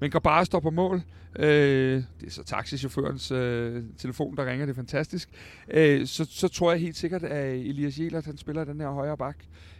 men 0.00 0.10
går 0.10 0.18
bare 0.18 0.44
stå 0.44 0.60
på 0.60 0.70
mål. 0.70 1.02
Øh, 1.38 2.02
det 2.20 2.26
er 2.26 2.30
så 2.30 2.44
taxichaufførens 2.44 3.30
øh, 3.30 3.82
telefon, 3.98 4.36
der 4.36 4.50
ringer, 4.50 4.66
det 4.66 4.72
er 4.72 4.76
fantastisk. 4.76 5.28
Øh, 5.70 6.06
så, 6.06 6.26
så 6.30 6.48
tror 6.48 6.72
jeg 6.72 6.80
helt 6.80 6.96
sikkert, 6.96 7.22
at 7.22 7.54
Elias 7.54 7.98
Jelert, 7.98 8.24
han 8.24 8.36
spiller 8.36 8.64
den 8.64 8.80
her 8.80 8.90
højre 8.90 9.16
bak. 9.16 9.36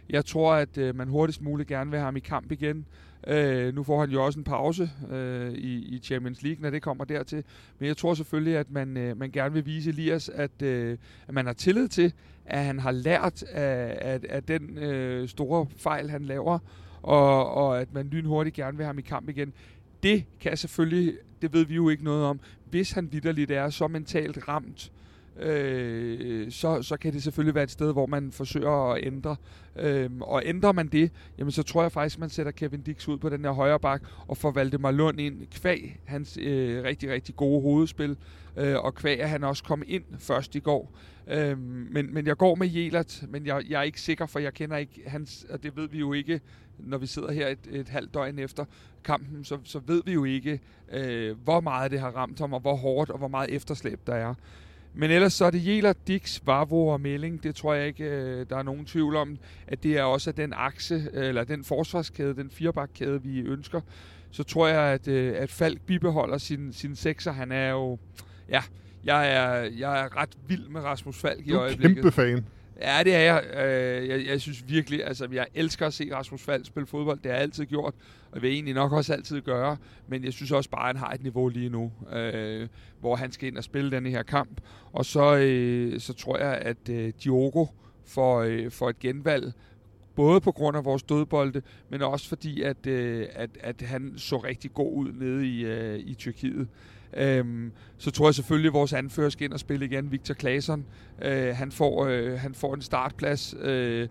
Jeg 0.09 0.25
tror, 0.25 0.53
at 0.53 0.77
øh, 0.77 0.95
man 0.95 1.07
hurtigst 1.07 1.41
muligt 1.41 1.69
gerne 1.69 1.91
vil 1.91 1.99
have 1.99 2.05
ham 2.05 2.15
i 2.17 2.19
kamp 2.19 2.51
igen. 2.51 2.85
Øh, 3.27 3.75
nu 3.75 3.83
får 3.83 3.99
han 3.99 4.09
jo 4.09 4.25
også 4.25 4.39
en 4.39 4.43
pause 4.43 4.89
øh, 5.11 5.53
i, 5.53 5.95
i 5.95 5.99
Champions 5.99 6.43
League, 6.43 6.61
når 6.61 6.69
det 6.69 6.81
kommer 6.81 7.05
dertil. 7.05 7.43
Men 7.79 7.87
jeg 7.87 7.97
tror 7.97 8.13
selvfølgelig, 8.13 8.57
at 8.57 8.71
man, 8.71 8.97
øh, 8.97 9.17
man 9.17 9.31
gerne 9.31 9.53
vil 9.53 9.65
vise 9.65 9.89
Elias, 9.89 10.29
at, 10.29 10.61
øh, 10.61 10.97
at 11.27 11.33
man 11.33 11.45
har 11.45 11.53
tillid 11.53 11.87
til, 11.87 12.13
at 12.45 12.65
han 12.65 12.79
har 12.79 12.91
lært 12.91 13.43
af, 13.43 13.97
af, 14.01 14.19
af 14.29 14.43
den 14.43 14.77
øh, 14.77 15.29
store 15.29 15.67
fejl, 15.77 16.09
han 16.09 16.25
laver, 16.25 16.59
og, 17.01 17.53
og 17.53 17.81
at 17.81 17.93
man 17.93 18.07
lynhurtigt 18.07 18.55
gerne 18.55 18.77
vil 18.77 18.83
have 18.83 18.89
ham 18.89 18.99
i 18.99 19.01
kamp 19.01 19.29
igen. 19.29 19.53
Det 20.03 20.23
kan 20.39 20.57
selvfølgelig, 20.57 21.17
det 21.41 21.53
ved 21.53 21.65
vi 21.65 21.75
jo 21.75 21.89
ikke 21.89 22.03
noget 22.03 22.25
om, 22.25 22.39
hvis 22.69 22.91
han 22.91 23.11
vidderligt 23.11 23.51
er 23.51 23.69
så 23.69 23.87
mentalt 23.87 24.47
ramt, 24.47 24.91
øh, 25.39 26.51
så, 26.51 26.81
så 26.81 26.97
kan 26.97 27.13
det 27.13 27.23
selvfølgelig 27.23 27.55
være 27.55 27.63
et 27.63 27.71
sted, 27.71 27.93
hvor 27.93 28.05
man 28.05 28.31
forsøger 28.31 28.91
at 28.93 29.05
ændre. 29.05 29.35
Øh, 29.75 30.09
og 30.21 30.41
ændrer 30.45 30.71
man 30.71 30.87
det, 30.87 31.11
jamen 31.37 31.51
så 31.51 31.63
tror 31.63 31.81
jeg 31.81 31.91
faktisk, 31.91 32.19
man 32.19 32.29
sætter 32.29 32.51
Kevin 32.51 32.81
Dix 32.81 33.07
ud 33.07 33.17
på 33.17 33.29
den 33.29 33.45
her 33.45 33.51
højre 33.51 33.79
bak, 33.79 34.01
og 34.27 34.37
får 34.37 34.51
Valdemar 34.51 34.91
Lund 34.91 35.19
ind 35.19 35.47
kvæg 35.47 35.99
hans 36.05 36.37
øh, 36.41 36.83
rigtig, 36.83 37.09
rigtig 37.11 37.35
gode 37.35 37.61
hovedspil, 37.61 38.17
øh, 38.57 38.75
og 38.75 38.95
kvæg 38.95 39.21
at 39.21 39.29
han 39.29 39.43
også 39.43 39.63
kom 39.63 39.83
ind 39.87 40.03
først 40.19 40.55
i 40.55 40.59
går. 40.59 40.91
Øh, 41.27 41.57
men, 41.59 42.13
men 42.13 42.27
jeg 42.27 42.37
går 42.37 42.55
med 42.55 42.67
Jelert, 42.67 43.23
men 43.29 43.45
jeg, 43.45 43.63
jeg 43.69 43.79
er 43.79 43.83
ikke 43.83 44.01
sikker, 44.01 44.25
for 44.25 44.39
jeg 44.39 44.53
kender 44.53 44.77
ikke 44.77 45.01
hans, 45.05 45.45
og 45.49 45.63
det 45.63 45.75
ved 45.75 45.89
vi 45.89 45.99
jo 45.99 46.13
ikke, 46.13 46.41
når 46.79 46.97
vi 46.97 47.05
sidder 47.05 47.31
her 47.31 47.47
et, 47.47 47.59
et 47.71 47.89
halvt 47.89 48.13
døgn 48.13 48.39
efter 48.39 48.65
kampen, 49.03 49.43
så, 49.43 49.57
så 49.63 49.79
ved 49.87 50.01
vi 50.05 50.13
jo 50.13 50.23
ikke, 50.23 50.59
øh, 50.91 51.37
hvor 51.43 51.59
meget 51.59 51.91
det 51.91 51.99
har 51.99 52.09
ramt 52.09 52.39
ham, 52.39 52.53
og 52.53 52.59
hvor 52.59 52.75
hårdt, 52.75 53.09
og 53.09 53.17
hvor 53.17 53.27
meget 53.27 53.49
efterslæb 53.49 53.99
der 54.07 54.15
er. 54.15 54.33
Men 54.99 55.11
ellers 55.11 55.33
så 55.33 55.45
er 55.45 55.51
det 55.51 55.65
Jæler, 55.65 55.93
Dix, 56.07 56.41
Vavro 56.45 56.87
og 56.87 57.01
Melling. 57.01 57.43
Det 57.43 57.55
tror 57.55 57.73
jeg 57.73 57.87
ikke, 57.87 58.03
øh, 58.03 58.45
der 58.49 58.57
er 58.57 58.63
nogen 58.63 58.85
tvivl 58.85 59.15
om, 59.15 59.37
at 59.67 59.83
det 59.83 59.97
er 59.97 60.03
også 60.03 60.31
den 60.31 60.53
akse, 60.55 61.09
eller 61.13 61.43
den 61.43 61.63
forsvarskæde, 61.63 62.35
den 62.35 62.49
firebakkæde, 62.49 63.23
vi 63.23 63.39
ønsker. 63.39 63.81
Så 64.31 64.43
tror 64.43 64.67
jeg, 64.67 64.81
at, 64.81 65.07
øh, 65.07 65.33
at 65.37 65.51
Falk 65.51 65.81
bibeholder 65.81 66.37
sin, 66.37 66.73
sin 66.73 66.95
sekser. 66.95 67.31
Han 67.31 67.51
er 67.51 67.69
jo... 67.69 67.97
Ja, 68.49 68.61
jeg 69.03 69.33
er, 69.33 69.53
jeg 69.79 70.03
er 70.03 70.17
ret 70.17 70.37
vild 70.47 70.69
med 70.69 70.81
Rasmus 70.81 71.17
Falk 71.17 71.47
i 71.47 71.53
øjeblikket. 71.53 71.95
kæmpe 71.95 72.11
fan. 72.11 72.45
Ja, 72.81 73.03
det 73.03 73.15
er 73.15 73.19
jeg. 73.19 73.43
Øh, 73.53 74.07
jeg. 74.09 74.27
Jeg 74.27 74.41
synes 74.41 74.63
virkelig, 74.67 75.05
altså 75.05 75.27
jeg 75.31 75.47
elsker 75.55 75.87
at 75.87 75.93
se 75.93 76.15
Rasmus 76.15 76.41
Fald 76.41 76.65
spille 76.65 76.87
fodbold. 76.87 77.19
Det 77.19 77.25
har 77.25 77.33
jeg 77.33 77.41
altid 77.41 77.65
gjort, 77.65 77.93
og 78.31 78.41
vil 78.41 78.51
egentlig 78.51 78.73
nok 78.73 78.91
også 78.91 79.13
altid 79.13 79.41
gøre. 79.41 79.77
Men 80.07 80.23
jeg 80.23 80.33
synes 80.33 80.51
også 80.51 80.69
bare, 80.69 80.89
at 80.89 80.95
han 80.95 80.97
har 80.97 81.13
et 81.13 81.23
niveau 81.23 81.47
lige 81.47 81.69
nu, 81.69 81.91
øh, 82.13 82.67
hvor 82.99 83.15
han 83.15 83.31
skal 83.31 83.47
ind 83.47 83.57
og 83.57 83.63
spille 83.63 83.91
denne 83.91 84.09
her 84.09 84.23
kamp. 84.23 84.61
Og 84.91 85.05
så, 85.05 85.35
øh, 85.35 85.99
så 85.99 86.13
tror 86.13 86.37
jeg, 86.37 86.53
at 86.53 86.89
øh, 86.89 87.13
Diogo 87.23 87.65
får, 88.05 88.41
øh, 88.41 88.71
får 88.71 88.89
et 88.89 88.99
genvalg, 88.99 89.53
både 90.15 90.41
på 90.41 90.51
grund 90.51 90.77
af 90.77 90.85
vores 90.85 91.03
dødbolde, 91.03 91.61
men 91.89 92.01
også 92.01 92.29
fordi, 92.29 92.61
at, 92.61 92.87
øh, 92.87 93.27
at, 93.33 93.49
at 93.59 93.81
han 93.81 94.13
så 94.17 94.37
rigtig 94.37 94.73
god 94.73 94.93
ud 94.93 95.11
nede 95.11 95.47
i, 95.47 95.65
øh, 95.65 95.99
i 95.99 96.13
Tyrkiet. 96.13 96.67
Øhm, 97.13 97.71
så 97.97 98.11
tror 98.11 98.27
jeg 98.27 98.35
selvfølgelig, 98.35 98.69
at 98.69 98.73
vores 98.73 98.93
anfører 98.93 99.29
skal 99.29 99.45
ind 99.45 99.53
og 99.53 99.59
spille 99.59 99.85
igen, 99.85 100.11
Victor 100.11 100.33
Claesson. 100.33 100.85
Øh, 101.21 101.55
han, 101.55 101.71
får, 101.71 102.05
øh, 102.05 102.39
han 102.39 102.53
får 102.53 102.73
en 102.73 102.81
startplads, 102.81 103.55
øh, 103.61 104.07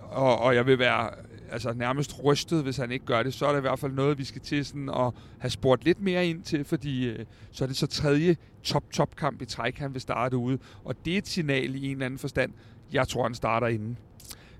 og, 0.00 0.38
og 0.38 0.54
jeg 0.54 0.66
vil 0.66 0.78
være 0.78 1.10
altså, 1.50 1.72
nærmest 1.72 2.24
rystet, 2.24 2.62
hvis 2.62 2.76
han 2.76 2.92
ikke 2.92 3.04
gør 3.04 3.22
det. 3.22 3.34
Så 3.34 3.46
er 3.46 3.50
det 3.50 3.58
i 3.58 3.60
hvert 3.60 3.78
fald 3.78 3.92
noget, 3.92 4.18
vi 4.18 4.24
skal 4.24 4.40
til 4.40 4.64
sådan 4.64 4.88
at 4.88 5.12
have 5.38 5.50
spurgt 5.50 5.84
lidt 5.84 6.00
mere 6.00 6.26
ind 6.26 6.42
til, 6.42 6.64
fordi 6.64 7.08
øh, 7.08 7.24
så 7.50 7.64
er 7.64 7.68
det 7.68 7.76
så 7.76 7.86
tredje 7.86 8.36
top-top-kamp 8.62 9.42
i 9.42 9.44
træk, 9.44 9.78
han 9.78 9.94
vil 9.94 10.00
starte 10.00 10.36
ude. 10.36 10.58
Og 10.84 10.94
det 11.04 11.14
er 11.14 11.18
et 11.18 11.28
signal 11.28 11.74
i 11.74 11.86
en 11.86 11.92
eller 11.92 12.06
anden 12.06 12.18
forstand. 12.18 12.52
Jeg 12.92 13.08
tror, 13.08 13.22
han 13.22 13.34
starter 13.34 13.66
inden 13.66 13.98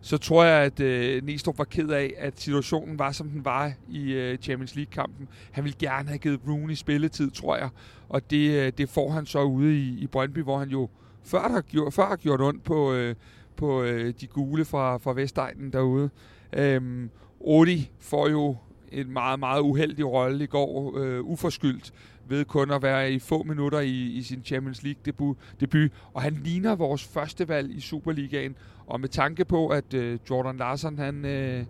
så 0.01 0.19
tror 0.19 0.45
jeg, 0.45 0.63
at 0.63 0.81
øh, 0.81 1.25
Næstrup 1.25 1.59
var 1.59 1.65
ked 1.65 1.89
af, 1.89 2.15
at 2.19 2.41
situationen 2.41 2.99
var, 2.99 3.13
som 3.13 3.29
den 3.29 3.45
var 3.45 3.73
i 3.89 4.13
øh, 4.13 4.39
Champions 4.39 4.75
League-kampen. 4.77 5.29
Han 5.51 5.65
ville 5.65 5.77
gerne 5.79 6.09
have 6.09 6.19
givet 6.19 6.41
Rooney 6.49 6.75
spilletid, 6.75 7.31
tror 7.31 7.57
jeg. 7.57 7.69
Og 8.09 8.31
det, 8.31 8.51
øh, 8.51 8.73
det 8.79 8.89
får 8.89 9.11
han 9.11 9.27
så 9.27 9.43
ude 9.43 9.79
i, 9.79 9.99
i 9.99 10.07
Brøndby, 10.07 10.39
hvor 10.43 10.59
han 10.59 10.69
jo 10.69 10.89
før 11.25 11.49
har 11.49 11.61
gjort, 11.61 11.95
før 11.95 12.07
har 12.07 12.17
gjort 12.17 12.41
ondt 12.41 12.65
på, 12.65 12.93
øh, 12.93 13.15
på 13.57 13.83
øh, 13.83 14.15
de 14.21 14.27
gule 14.27 14.65
fra, 14.65 14.97
fra 14.97 15.13
Vestegnen 15.13 15.73
derude. 15.73 16.11
Øhm, 16.53 17.11
Odi 17.41 17.91
får 18.01 18.29
jo 18.29 18.57
en 18.93 19.13
meget, 19.13 19.39
meget 19.39 19.61
uheldig 19.61 20.07
rolle 20.07 20.45
i 20.45 20.47
går, 20.47 20.99
øh, 20.99 21.25
uforskyldt, 21.25 21.93
ved 22.29 22.45
kun 22.45 22.71
at 22.71 22.83
være 22.83 23.13
i 23.13 23.19
få 23.19 23.43
minutter 23.43 23.81
i, 23.81 23.91
i 23.91 24.23
sin 24.23 24.43
Champions 24.45 24.83
League 24.83 25.01
debut, 25.05 25.37
debut. 25.61 25.91
Og 26.15 26.23
han 26.23 26.41
ligner 26.45 26.75
vores 26.75 27.05
første 27.05 27.49
valg 27.49 27.77
i 27.77 27.81
Superligaen. 27.81 28.55
Og 28.87 29.01
med 29.01 29.09
tanke 29.09 29.45
på, 29.45 29.69
at 29.69 29.95
øh, 29.95 30.19
Jordan 30.31 30.57
Larsen, 30.57 30.99
han, 30.99 31.25
øh, 31.25 31.65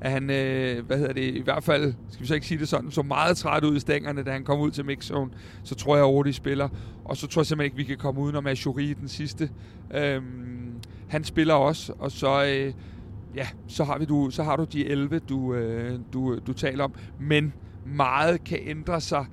at 0.00 0.10
han 0.10 0.30
øh, 0.30 0.86
hvad 0.86 0.98
hedder 0.98 1.12
det, 1.12 1.34
i 1.34 1.40
hvert 1.40 1.64
fald, 1.64 1.94
skal 2.08 2.22
vi 2.22 2.26
så 2.26 2.34
ikke 2.34 2.46
sige 2.46 2.58
det 2.58 2.68
sådan, 2.68 2.90
så 2.90 3.02
meget 3.02 3.36
træt 3.36 3.64
ud 3.64 3.76
i 3.76 3.80
stængerne, 3.80 4.22
da 4.22 4.32
han 4.32 4.44
kom 4.44 4.60
ud 4.60 4.70
til 4.70 4.84
mixzone, 4.84 5.30
så 5.64 5.74
tror 5.74 5.96
jeg, 5.96 6.28
at 6.28 6.34
spiller. 6.34 6.68
Og 7.04 7.16
så 7.16 7.26
tror 7.26 7.42
jeg 7.42 7.46
simpelthen 7.46 7.64
ikke, 7.64 7.88
vi 7.88 7.94
kan 7.94 7.96
komme 7.96 8.20
udenom 8.20 8.46
Ashuri 8.46 8.92
den 8.92 9.08
sidste. 9.08 9.50
Øhm, 9.94 10.72
han 11.08 11.24
spiller 11.24 11.54
også, 11.54 11.92
og 11.98 12.12
så... 12.12 12.44
Øh, 12.44 12.72
ja, 13.34 13.46
så 13.66 13.84
har, 13.84 13.98
vi 13.98 14.04
du, 14.04 14.30
så 14.30 14.42
har 14.42 14.56
du 14.56 14.64
de 14.64 14.86
11, 14.86 15.18
du, 15.18 15.54
øh, 15.54 15.98
du, 16.12 16.38
du 16.46 16.52
taler 16.52 16.84
om. 16.84 16.94
Men 17.20 17.52
meget 17.86 18.44
kan 18.44 18.58
ændre 18.62 19.00
sig 19.00 19.26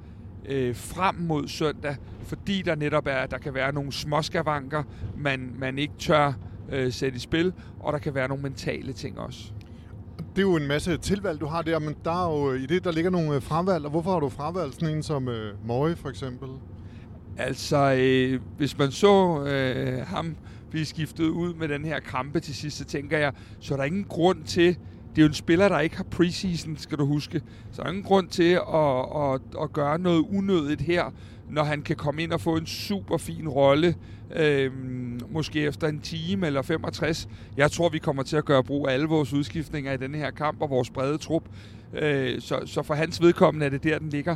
øh, 0.50 0.76
frem 0.76 1.16
mod 1.16 1.48
søndag, 1.48 1.96
fordi 2.24 2.62
der 2.62 2.76
netop 2.76 3.08
er, 3.08 3.26
der 3.26 3.38
kan 3.38 3.54
være 3.54 3.74
nogle 3.74 3.92
småskavanker, 3.92 4.84
man, 5.18 5.56
man 5.60 5.80
ikke 5.80 5.94
tør 6.00 6.34
øh, 6.72 6.94
sætte 6.94 7.16
i 7.16 7.20
spil, 7.20 7.54
og 7.80 7.94
der 7.94 8.00
kan 8.00 8.16
være 8.16 8.28
nogle 8.28 8.44
mentale 8.44 8.94
ting 8.94 9.20
også. 9.20 9.44
Det 10.18 10.42
er 10.42 10.42
jo 10.42 10.56
en 10.56 10.68
masse 10.68 10.98
tilvalg, 10.98 11.40
du 11.40 11.46
har 11.46 11.62
der, 11.62 11.80
men 11.80 11.96
der 12.06 12.26
er 12.26 12.40
jo, 12.40 12.54
i 12.54 12.66
det, 12.66 12.84
der 12.84 12.92
ligger 12.92 13.12
nogle 13.12 13.36
øh, 13.36 13.42
fravalg, 13.42 13.86
og 13.86 13.92
hvorfor 13.92 14.12
har 14.12 14.20
du 14.20 14.30
fravalgt 14.30 14.76
sådan 14.76 14.96
en 14.96 15.04
som 15.04 15.28
øh, 15.28 15.68
Møje 15.68 15.96
for 15.96 16.10
eksempel? 16.10 16.50
Altså, 17.38 17.96
øh, 18.00 18.42
hvis 18.58 18.78
man 18.78 18.92
så 18.92 19.44
øh, 19.46 20.08
ham 20.08 20.36
blive 20.70 20.86
skiftet 20.86 21.24
ud 21.24 21.54
med 21.54 21.68
den 21.68 21.86
her 21.86 22.00
krampe 22.00 22.40
til 22.40 22.56
sidst, 22.56 22.78
så 22.78 22.86
tænker 22.86 23.18
jeg, 23.18 23.34
så 23.60 23.74
er 23.74 23.78
der 23.78 23.84
ingen 23.84 24.04
grund 24.04 24.44
til, 24.44 24.78
det 25.16 25.22
er 25.22 25.26
jo 25.26 25.28
en 25.28 25.34
spiller, 25.34 25.70
der 25.70 25.80
ikke 25.80 25.98
har 25.98 26.04
preseason, 26.04 26.78
skal 26.78 26.98
du 26.98 27.06
huske. 27.06 27.42
Så 27.72 27.82
der 27.82 27.88
er 27.88 27.90
ingen 27.90 28.04
grund 28.04 28.28
til 28.28 28.52
at, 28.74 29.34
at, 29.34 29.42
at 29.64 29.74
gøre 29.74 30.00
noget 30.00 30.26
unødigt 30.30 30.82
her, 30.82 31.14
når 31.50 31.64
han 31.64 31.82
kan 31.82 31.96
komme 31.96 32.24
ind 32.24 32.32
og 32.32 32.42
få 32.42 32.58
en 32.58 32.66
super 32.66 33.18
fin 33.18 33.48
rolle, 33.48 33.96
øh, 34.36 34.72
måske 35.32 35.62
efter 35.62 35.88
en 35.88 36.00
time 36.00 36.48
eller 36.48 36.62
65. 36.62 37.28
Jeg 37.58 37.72
tror, 37.72 37.90
vi 37.90 38.00
kommer 38.00 38.24
til 38.24 38.38
at 38.38 38.46
gøre 38.46 38.64
brug 38.64 38.88
af 38.88 38.94
alle 38.94 39.06
vores 39.06 39.34
udskiftninger 39.34 39.94
i 39.94 39.98
denne 39.98 40.18
her 40.18 40.32
kamp 40.32 40.62
og 40.62 40.70
vores 40.70 40.90
brede 40.90 41.18
trup. 41.18 41.44
Øh, 41.94 42.42
så, 42.42 42.62
så 42.66 42.84
for 42.84 42.94
hans 42.94 43.22
vedkommende 43.22 43.66
er 43.66 43.70
det 43.70 43.84
der, 43.84 44.00
den 44.00 44.10
ligger. 44.10 44.36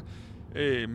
Øh, 0.55 0.87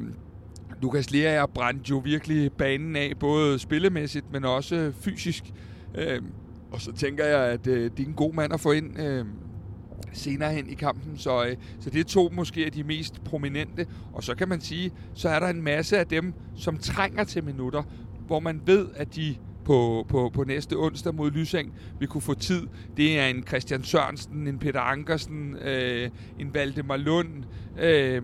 Lukas 0.82 1.10
Lea 1.10 1.46
brændte 1.46 1.90
jo 1.90 1.98
virkelig 1.98 2.52
banen 2.52 2.96
af, 2.96 3.12
både 3.20 3.58
spillemæssigt, 3.58 4.32
men 4.32 4.44
også 4.44 4.92
fysisk. 5.00 5.44
Øh, 5.94 6.22
og 6.70 6.80
så 6.80 6.92
tænker 6.92 7.24
jeg, 7.24 7.40
at 7.40 7.66
øh, 7.66 7.90
det 7.96 8.00
er 8.00 8.08
en 8.08 8.14
god 8.14 8.34
mand 8.34 8.52
at 8.52 8.60
få 8.60 8.72
ind 8.72 9.00
øh, 9.00 9.24
senere 10.12 10.52
hen 10.52 10.70
i 10.70 10.74
kampen. 10.74 11.18
Så, 11.18 11.44
øh, 11.44 11.56
så 11.80 11.90
det 11.90 12.00
er 12.00 12.04
to 12.04 12.30
måske 12.32 12.64
af 12.64 12.72
de 12.72 12.84
mest 12.84 13.24
prominente. 13.24 13.86
Og 14.12 14.24
så 14.24 14.34
kan 14.34 14.48
man 14.48 14.60
sige, 14.60 14.92
så 15.14 15.28
er 15.28 15.40
der 15.40 15.48
en 15.48 15.62
masse 15.62 15.98
af 15.98 16.06
dem, 16.06 16.34
som 16.56 16.78
trænger 16.78 17.24
til 17.24 17.44
minutter, 17.44 17.82
hvor 18.26 18.40
man 18.40 18.60
ved, 18.66 18.86
at 18.96 19.14
de 19.14 19.36
på, 19.64 20.06
på, 20.08 20.30
på 20.34 20.44
næste 20.44 20.74
onsdag 20.74 21.14
mod 21.14 21.30
Lysing 21.30 21.74
vil 21.98 22.08
kunne 22.08 22.20
få 22.20 22.34
tid. 22.34 22.66
Det 22.96 23.18
er 23.20 23.26
en 23.26 23.46
Christian 23.46 23.84
Sørensen, 23.84 24.46
en 24.46 24.58
Peter 24.58 24.80
Ankersen, 24.80 25.56
øh, 25.56 26.10
en 26.38 26.54
Valdemar 26.54 26.96
Lund 26.96 27.28
øh, 27.78 28.22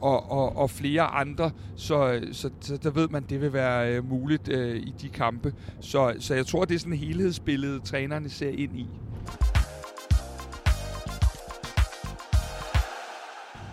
og, 0.00 0.30
og, 0.30 0.56
og 0.56 0.70
flere 0.70 1.02
andre. 1.02 1.50
Så, 1.76 2.20
så, 2.32 2.50
så 2.60 2.76
der 2.76 2.90
ved 2.90 3.08
man, 3.08 3.24
det 3.28 3.40
vil 3.40 3.52
være 3.52 3.94
øh, 3.94 4.08
muligt 4.08 4.48
øh, 4.48 4.76
i 4.76 4.94
de 5.02 5.08
kampe. 5.08 5.54
Så, 5.80 6.14
så 6.18 6.34
jeg 6.34 6.46
tror, 6.46 6.64
det 6.64 6.74
er 6.74 6.78
sådan 6.78 6.92
et 6.92 6.98
helhedsbillede, 6.98 7.80
trænerne 7.80 8.28
ser 8.28 8.50
ind 8.50 8.78
i. 8.78 8.86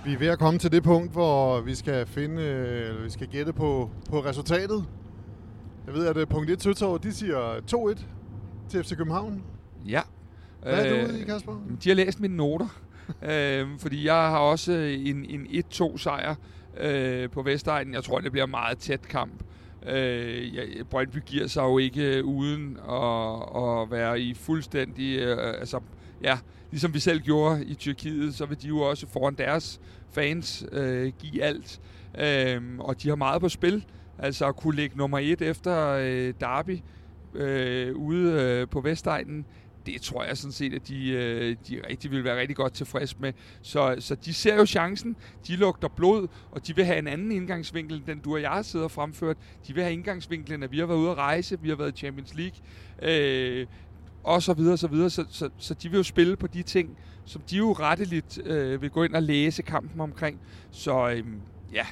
Vi 0.06 0.14
er 0.14 0.18
ved 0.18 0.28
at 0.28 0.40
komme 0.40 0.60
til 0.60 0.72
det 0.72 0.84
punkt, 0.84 1.12
hvor 1.12 1.62
vi 1.62 1.76
skal 1.76 2.06
finde, 2.06 2.44
eller 2.44 3.04
vi 3.04 3.10
skal 3.10 3.28
gætte 3.28 3.54
på, 3.54 3.90
på 4.10 4.20
resultatet. 4.20 4.86
Jeg 5.86 5.94
ved, 5.94 6.08
at 6.08 6.18
øh, 6.18 6.28
punkt 6.28 6.50
1 6.50 6.62
Søtorv, 6.62 7.00
de 7.00 7.12
siger 7.12 7.60
2-1 7.98 8.04
til 8.70 8.84
FC 8.84 8.98
København. 8.98 9.44
Ja. 9.88 10.02
Hvad 10.62 10.86
er 10.86 11.06
du 11.06 11.12
ude 11.12 11.22
i, 11.22 11.24
Kasper? 11.24 11.62
De 11.84 11.90
har 11.90 11.96
læst 11.96 12.20
mine 12.20 12.38
noter. 12.38 12.82
øh, 13.32 13.68
fordi 13.80 14.06
jeg 14.06 14.16
har 14.16 14.38
også 14.38 14.72
en, 14.74 15.26
en 15.26 15.64
1-2 15.74 15.98
sejr 15.98 16.36
øh, 16.78 17.30
på 17.30 17.42
Vestegnen. 17.42 17.94
Jeg 17.94 18.04
tror, 18.04 18.20
det 18.20 18.32
bliver 18.32 18.46
en 18.46 18.52
meget 18.52 18.78
tæt 18.78 19.02
kamp. 19.02 19.44
Øh, 19.86 20.56
ja, 20.56 20.62
Brøndby 20.90 21.18
giver 21.26 21.48
sig 21.48 21.62
jo 21.62 21.78
ikke 21.78 22.24
uden 22.24 22.78
at, 22.90 23.72
at 23.82 23.92
være 23.92 24.20
i 24.20 24.34
fuldstændig... 24.34 25.20
Øh, 25.20 25.60
altså, 25.60 25.80
ja, 26.24 26.38
ligesom 26.72 26.94
vi 26.94 27.00
selv 27.00 27.20
gjorde 27.20 27.66
i 27.66 27.74
Tyrkiet, 27.74 28.36
så 28.36 28.46
vil 28.46 28.62
de 28.62 28.68
jo 28.68 28.80
også 28.80 29.08
foran 29.08 29.36
deres 29.36 29.82
fans 30.12 30.66
øh, 30.72 31.14
give 31.20 31.44
alt. 31.44 31.82
Øh, 32.18 32.62
og 32.80 33.04
de 33.04 33.10
har 33.10 33.16
meget 33.16 33.42
på 33.42 33.50
spil. 33.50 33.86
Altså 34.20 34.48
at 34.48 34.56
kunne 34.56 34.76
ligge 34.76 34.98
nummer 34.98 35.20
et 35.20 35.42
efter 35.42 35.90
øh, 35.90 36.34
Derby 36.40 36.80
øh, 37.34 37.96
ude 37.96 38.42
øh, 38.42 38.68
på 38.68 38.82
Vestegnen, 38.82 39.46
det 39.86 40.02
tror 40.02 40.24
jeg 40.24 40.38
sådan 40.38 40.52
set, 40.52 40.74
at 40.74 40.88
de, 40.88 41.10
øh, 41.10 41.56
de 41.70 41.82
rigtig 41.90 42.12
vil 42.12 42.24
være 42.24 42.40
rigtig 42.40 42.56
godt 42.56 42.74
tilfredse 42.74 43.16
med. 43.20 43.34
Så, 43.62 43.96
så 44.00 44.16
de 44.16 44.34
ser 44.34 44.56
jo 44.56 44.66
chancen, 44.66 45.16
de 45.48 45.56
lugter 45.56 45.88
blod, 45.88 46.28
og 46.52 46.68
de 46.68 46.76
vil 46.76 46.86
have 46.86 47.00
en 47.00 47.08
anden 47.08 47.32
indgangsvinkel, 47.32 47.98
end 47.98 48.06
den 48.06 48.20
du 48.20 48.34
og 48.34 48.42
jeg 48.42 48.66
sidder 48.66 48.86
og 48.86 48.92
fremført. 48.92 49.38
De 49.68 49.74
vil 49.74 49.84
have 49.84 49.94
indgangsvinklen, 49.94 50.64
at 50.64 50.72
vi 50.72 50.80
har 50.80 50.86
været 50.86 50.98
ude 50.98 51.12
at 51.12 51.18
rejse, 51.18 51.60
vi 51.62 51.70
har 51.70 51.76
været 51.76 51.92
i 51.94 51.98
Champions 51.98 52.34
League, 52.36 52.58
øh, 53.02 53.68
og 54.24 54.44
så 54.44 54.54
videre, 54.54 54.78
så 54.78 54.88
videre. 54.88 55.10
Så, 55.10 55.26
så, 55.30 55.50
så 55.58 55.74
de 55.74 55.90
vil 55.90 55.98
jo 55.98 56.04
spille 56.04 56.36
på 56.36 56.48
de 56.48 56.64
ting, 56.64 56.98
som 57.26 57.42
de 57.50 57.58
jo 57.58 57.72
retteligt 57.72 58.40
øh, 58.46 58.82
vil 58.82 58.90
gå 58.90 59.04
ind 59.04 59.16
og 59.16 59.24
læse 59.24 59.62
kampen 59.62 60.02
omkring. 60.02 60.40
Så 60.72 61.10
øh, 61.10 61.24
ja, 61.74 61.86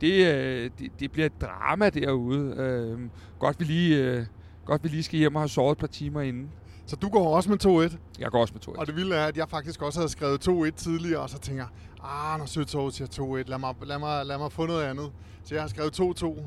det, 0.00 0.34
øh, 0.34 0.70
det, 0.78 0.90
det 1.00 1.12
bliver 1.12 1.26
et 1.26 1.40
drama 1.40 1.90
derude. 1.90 2.54
Øh, 2.56 3.00
godt, 3.38 3.60
vi 3.60 3.64
lige, 3.64 4.04
øh, 4.04 4.26
godt 4.64 4.84
vi 4.84 4.88
lige 4.88 5.02
skal 5.02 5.18
hjem 5.18 5.34
og 5.34 5.40
have 5.40 5.48
sovet 5.48 5.72
et 5.72 5.78
par 5.78 5.86
timer 5.86 6.20
inden. 6.20 6.50
Så 6.86 6.96
du 6.96 7.08
går 7.08 7.36
også 7.36 7.50
med 7.50 7.90
2-1? 7.92 7.96
Jeg 8.18 8.30
går 8.30 8.40
også 8.40 8.54
med 8.54 8.74
2-1. 8.74 8.78
Og 8.78 8.86
det 8.86 8.96
vilde 8.96 9.16
er, 9.16 9.26
at 9.26 9.36
jeg 9.36 9.48
faktisk 9.48 9.82
også 9.82 9.98
havde 9.98 10.08
skrevet 10.08 10.48
2-1 10.48 10.70
tidligere, 10.70 11.20
og 11.20 11.30
så 11.30 11.38
tænker 11.38 11.62
jeg, 11.62 11.70
ah, 12.04 12.38
når 12.38 12.46
Søtorv 12.46 12.90
siger 12.90 13.08
2-1, 13.44 13.50
lad 13.50 13.58
mig, 13.58 13.74
lad, 13.82 13.98
mig, 13.98 14.26
lad 14.26 14.38
mig 14.38 14.52
få 14.52 14.66
noget 14.66 14.84
andet. 14.84 15.12
Så 15.44 15.54
jeg 15.54 15.62
har 15.62 15.68
skrevet 15.68 16.00
2-2. 16.00 16.42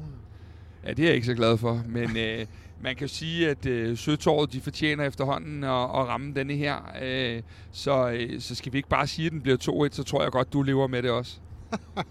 Ja, 0.85 0.93
det 0.93 0.99
er 0.99 1.07
jeg 1.07 1.15
ikke 1.15 1.27
så 1.27 1.33
glad 1.33 1.57
for, 1.57 1.81
men 1.87 2.17
øh, 2.25 2.45
man 2.81 2.95
kan 2.95 3.07
sige, 3.07 3.49
at 3.49 3.65
øh, 3.65 3.97
Søtorvet, 3.97 4.53
de 4.53 4.61
fortjener 4.61 5.03
efterhånden 5.03 5.63
at, 5.63 5.69
at 5.69 6.07
ramme 6.07 6.33
denne 6.33 6.53
her. 6.53 6.75
Øh, 7.01 7.41
så, 7.71 8.09
øh, 8.09 8.41
så 8.41 8.55
skal 8.55 8.73
vi 8.73 8.77
ikke 8.77 8.89
bare 8.89 9.07
sige, 9.07 9.25
at 9.25 9.31
den 9.31 9.41
bliver 9.41 9.87
2-1, 9.89 9.95
så 9.95 10.03
tror 10.03 10.23
jeg 10.23 10.31
godt, 10.31 10.53
du 10.53 10.61
lever 10.61 10.87
med 10.87 11.03
det 11.03 11.11
også. 11.11 11.39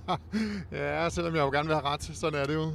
ja, 0.72 1.08
selvom 1.08 1.34
jeg 1.34 1.40
jo 1.40 1.50
gerne 1.50 1.66
vil 1.66 1.76
have 1.76 1.86
ret, 1.86 2.02
sådan 2.02 2.40
er 2.40 2.44
det 2.44 2.54
jo. 2.54 2.72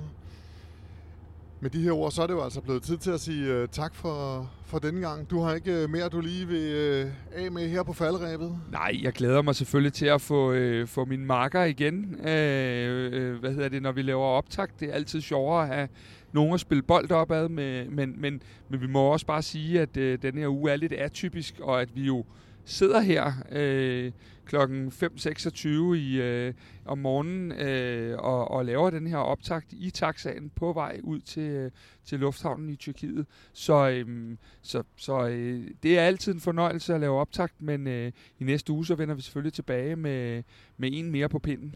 Med 1.63 1.69
de 1.69 1.82
her 1.82 1.91
ord, 1.91 2.12
så 2.12 2.21
er 2.21 2.28
det 2.28 2.34
jo 2.34 2.43
altså 2.43 2.62
blevet 2.62 2.84
tid 2.84 2.97
til 2.97 3.12
at 3.12 3.19
sige 3.19 3.62
uh, 3.62 3.69
tak 3.69 3.95
for, 3.95 4.49
for 4.65 4.80
denne 4.80 5.02
gang. 5.02 5.30
Du 5.30 5.39
har 5.39 5.54
ikke 5.54 5.84
øh, 5.84 5.89
mere, 5.89 6.10
du 6.10 6.21
lige 6.21 6.47
vil 6.47 7.06
uh, 7.06 7.43
af 7.43 7.52
med 7.52 7.69
her 7.69 7.84
på 7.84 7.93
faldrebet? 7.93 8.58
Nej, 8.71 8.99
jeg 9.04 9.13
glæder 9.13 9.41
mig 9.41 9.56
selvfølgelig 9.56 9.93
til 9.93 10.06
at 10.06 10.21
få, 10.21 10.54
uh, 10.54 10.88
få 10.88 11.06
mine 11.06 11.26
marker 11.26 11.63
igen. 11.63 12.15
Uh, 12.15 12.19
uh, 12.19 13.39
hvad 13.39 13.54
hedder 13.54 13.69
det, 13.69 13.82
når 13.82 13.91
vi 13.91 14.02
laver 14.02 14.26
optag? 14.26 14.67
Det 14.80 14.89
er 14.89 14.93
altid 14.93 15.21
sjovere 15.21 15.62
at 15.62 15.76
have 15.76 15.88
nogen 16.32 16.54
at 16.54 16.60
spille 16.60 16.84
bold 16.84 17.12
opad 17.12 17.49
med, 17.49 17.89
men, 17.89 18.21
men, 18.21 18.41
men 18.69 18.82
vi 18.82 18.88
må 18.88 18.99
også 18.99 19.26
bare 19.26 19.41
sige, 19.41 19.82
at 19.82 19.97
uh, 19.97 20.04
den 20.04 20.38
her 20.38 20.47
uge 20.47 20.71
er 20.71 20.76
lidt 20.76 20.93
atypisk, 20.93 21.60
og 21.62 21.82
at 21.82 21.95
vi 21.95 22.02
jo 22.02 22.26
sidder 22.65 23.02
her 23.02 23.34
øh, 23.52 24.12
klokken 24.45 24.88
5.26 24.88 25.67
i, 25.93 26.21
øh, 26.21 26.54
om 26.86 26.97
morgenen 26.97 27.52
øh, 27.52 28.17
og, 28.19 28.52
og 28.52 28.65
laver 28.65 28.89
den 28.89 29.08
her 29.08 29.17
optakt 29.17 29.67
i 29.71 29.89
taxaen 29.89 30.52
på 30.56 30.73
vej 30.73 30.99
ud 31.04 31.19
til, 31.19 31.41
øh, 31.41 31.71
til 32.06 32.19
lufthavnen 32.19 32.69
i 32.69 32.76
Tyrkiet. 32.76 33.26
Så, 33.54 33.89
øh, 33.89 34.38
så, 34.62 34.84
så 34.95 35.28
øh, 35.28 35.67
det 35.84 35.99
er 35.99 36.04
altid 36.04 36.34
en 36.34 36.39
fornøjelse 36.39 36.93
at 36.93 36.99
lave 36.99 37.19
optakt, 37.19 37.62
men 37.62 37.88
øh, 37.88 38.12
i 38.39 38.43
næste 38.43 38.73
uge 38.73 38.86
så 38.86 38.95
vender 38.95 39.15
vi 39.15 39.21
selvfølgelig 39.21 39.54
tilbage 39.54 39.95
med, 39.95 40.43
med 40.78 40.89
en 40.93 41.12
mere 41.12 41.30
på 41.30 41.39
pinden. 41.39 41.76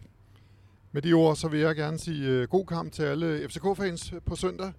Med 0.92 1.02
de 1.02 1.14
ord, 1.14 1.36
så 1.36 1.48
vil 1.48 1.60
jeg 1.60 1.76
gerne 1.76 1.98
sige 1.98 2.28
øh, 2.28 2.48
god 2.48 2.66
kamp 2.66 2.92
til 2.92 3.04
alle 3.04 3.50
FCK-fans 3.50 4.14
på 4.26 4.36
søndag. 4.36 4.72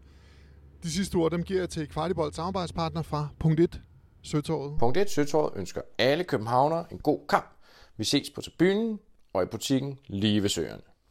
De 0.82 0.90
sidste 0.90 1.16
ord, 1.16 1.30
dem 1.30 1.42
giver 1.42 1.60
jeg 1.60 1.68
til 1.68 1.88
Kvartibold 1.88 2.32
samarbejdspartner 2.32 3.02
fra 3.02 3.28
punkt 3.38 3.60
1 3.60 3.82
Søtorvet. 4.30 4.78
Punkt 4.78 4.96
1. 4.96 5.10
Søtorvet 5.10 5.52
ønsker 5.56 5.80
alle 5.98 6.24
københavnere 6.24 6.84
en 6.92 6.98
god 6.98 7.20
kamp. 7.28 7.50
Vi 7.96 8.04
ses 8.04 8.30
på 8.30 8.40
tribunen 8.40 8.98
og 9.32 9.42
i 9.42 9.46
butikken 9.46 9.98
lige 10.06 10.42
ved 10.42 10.48
søerne. 10.48 10.82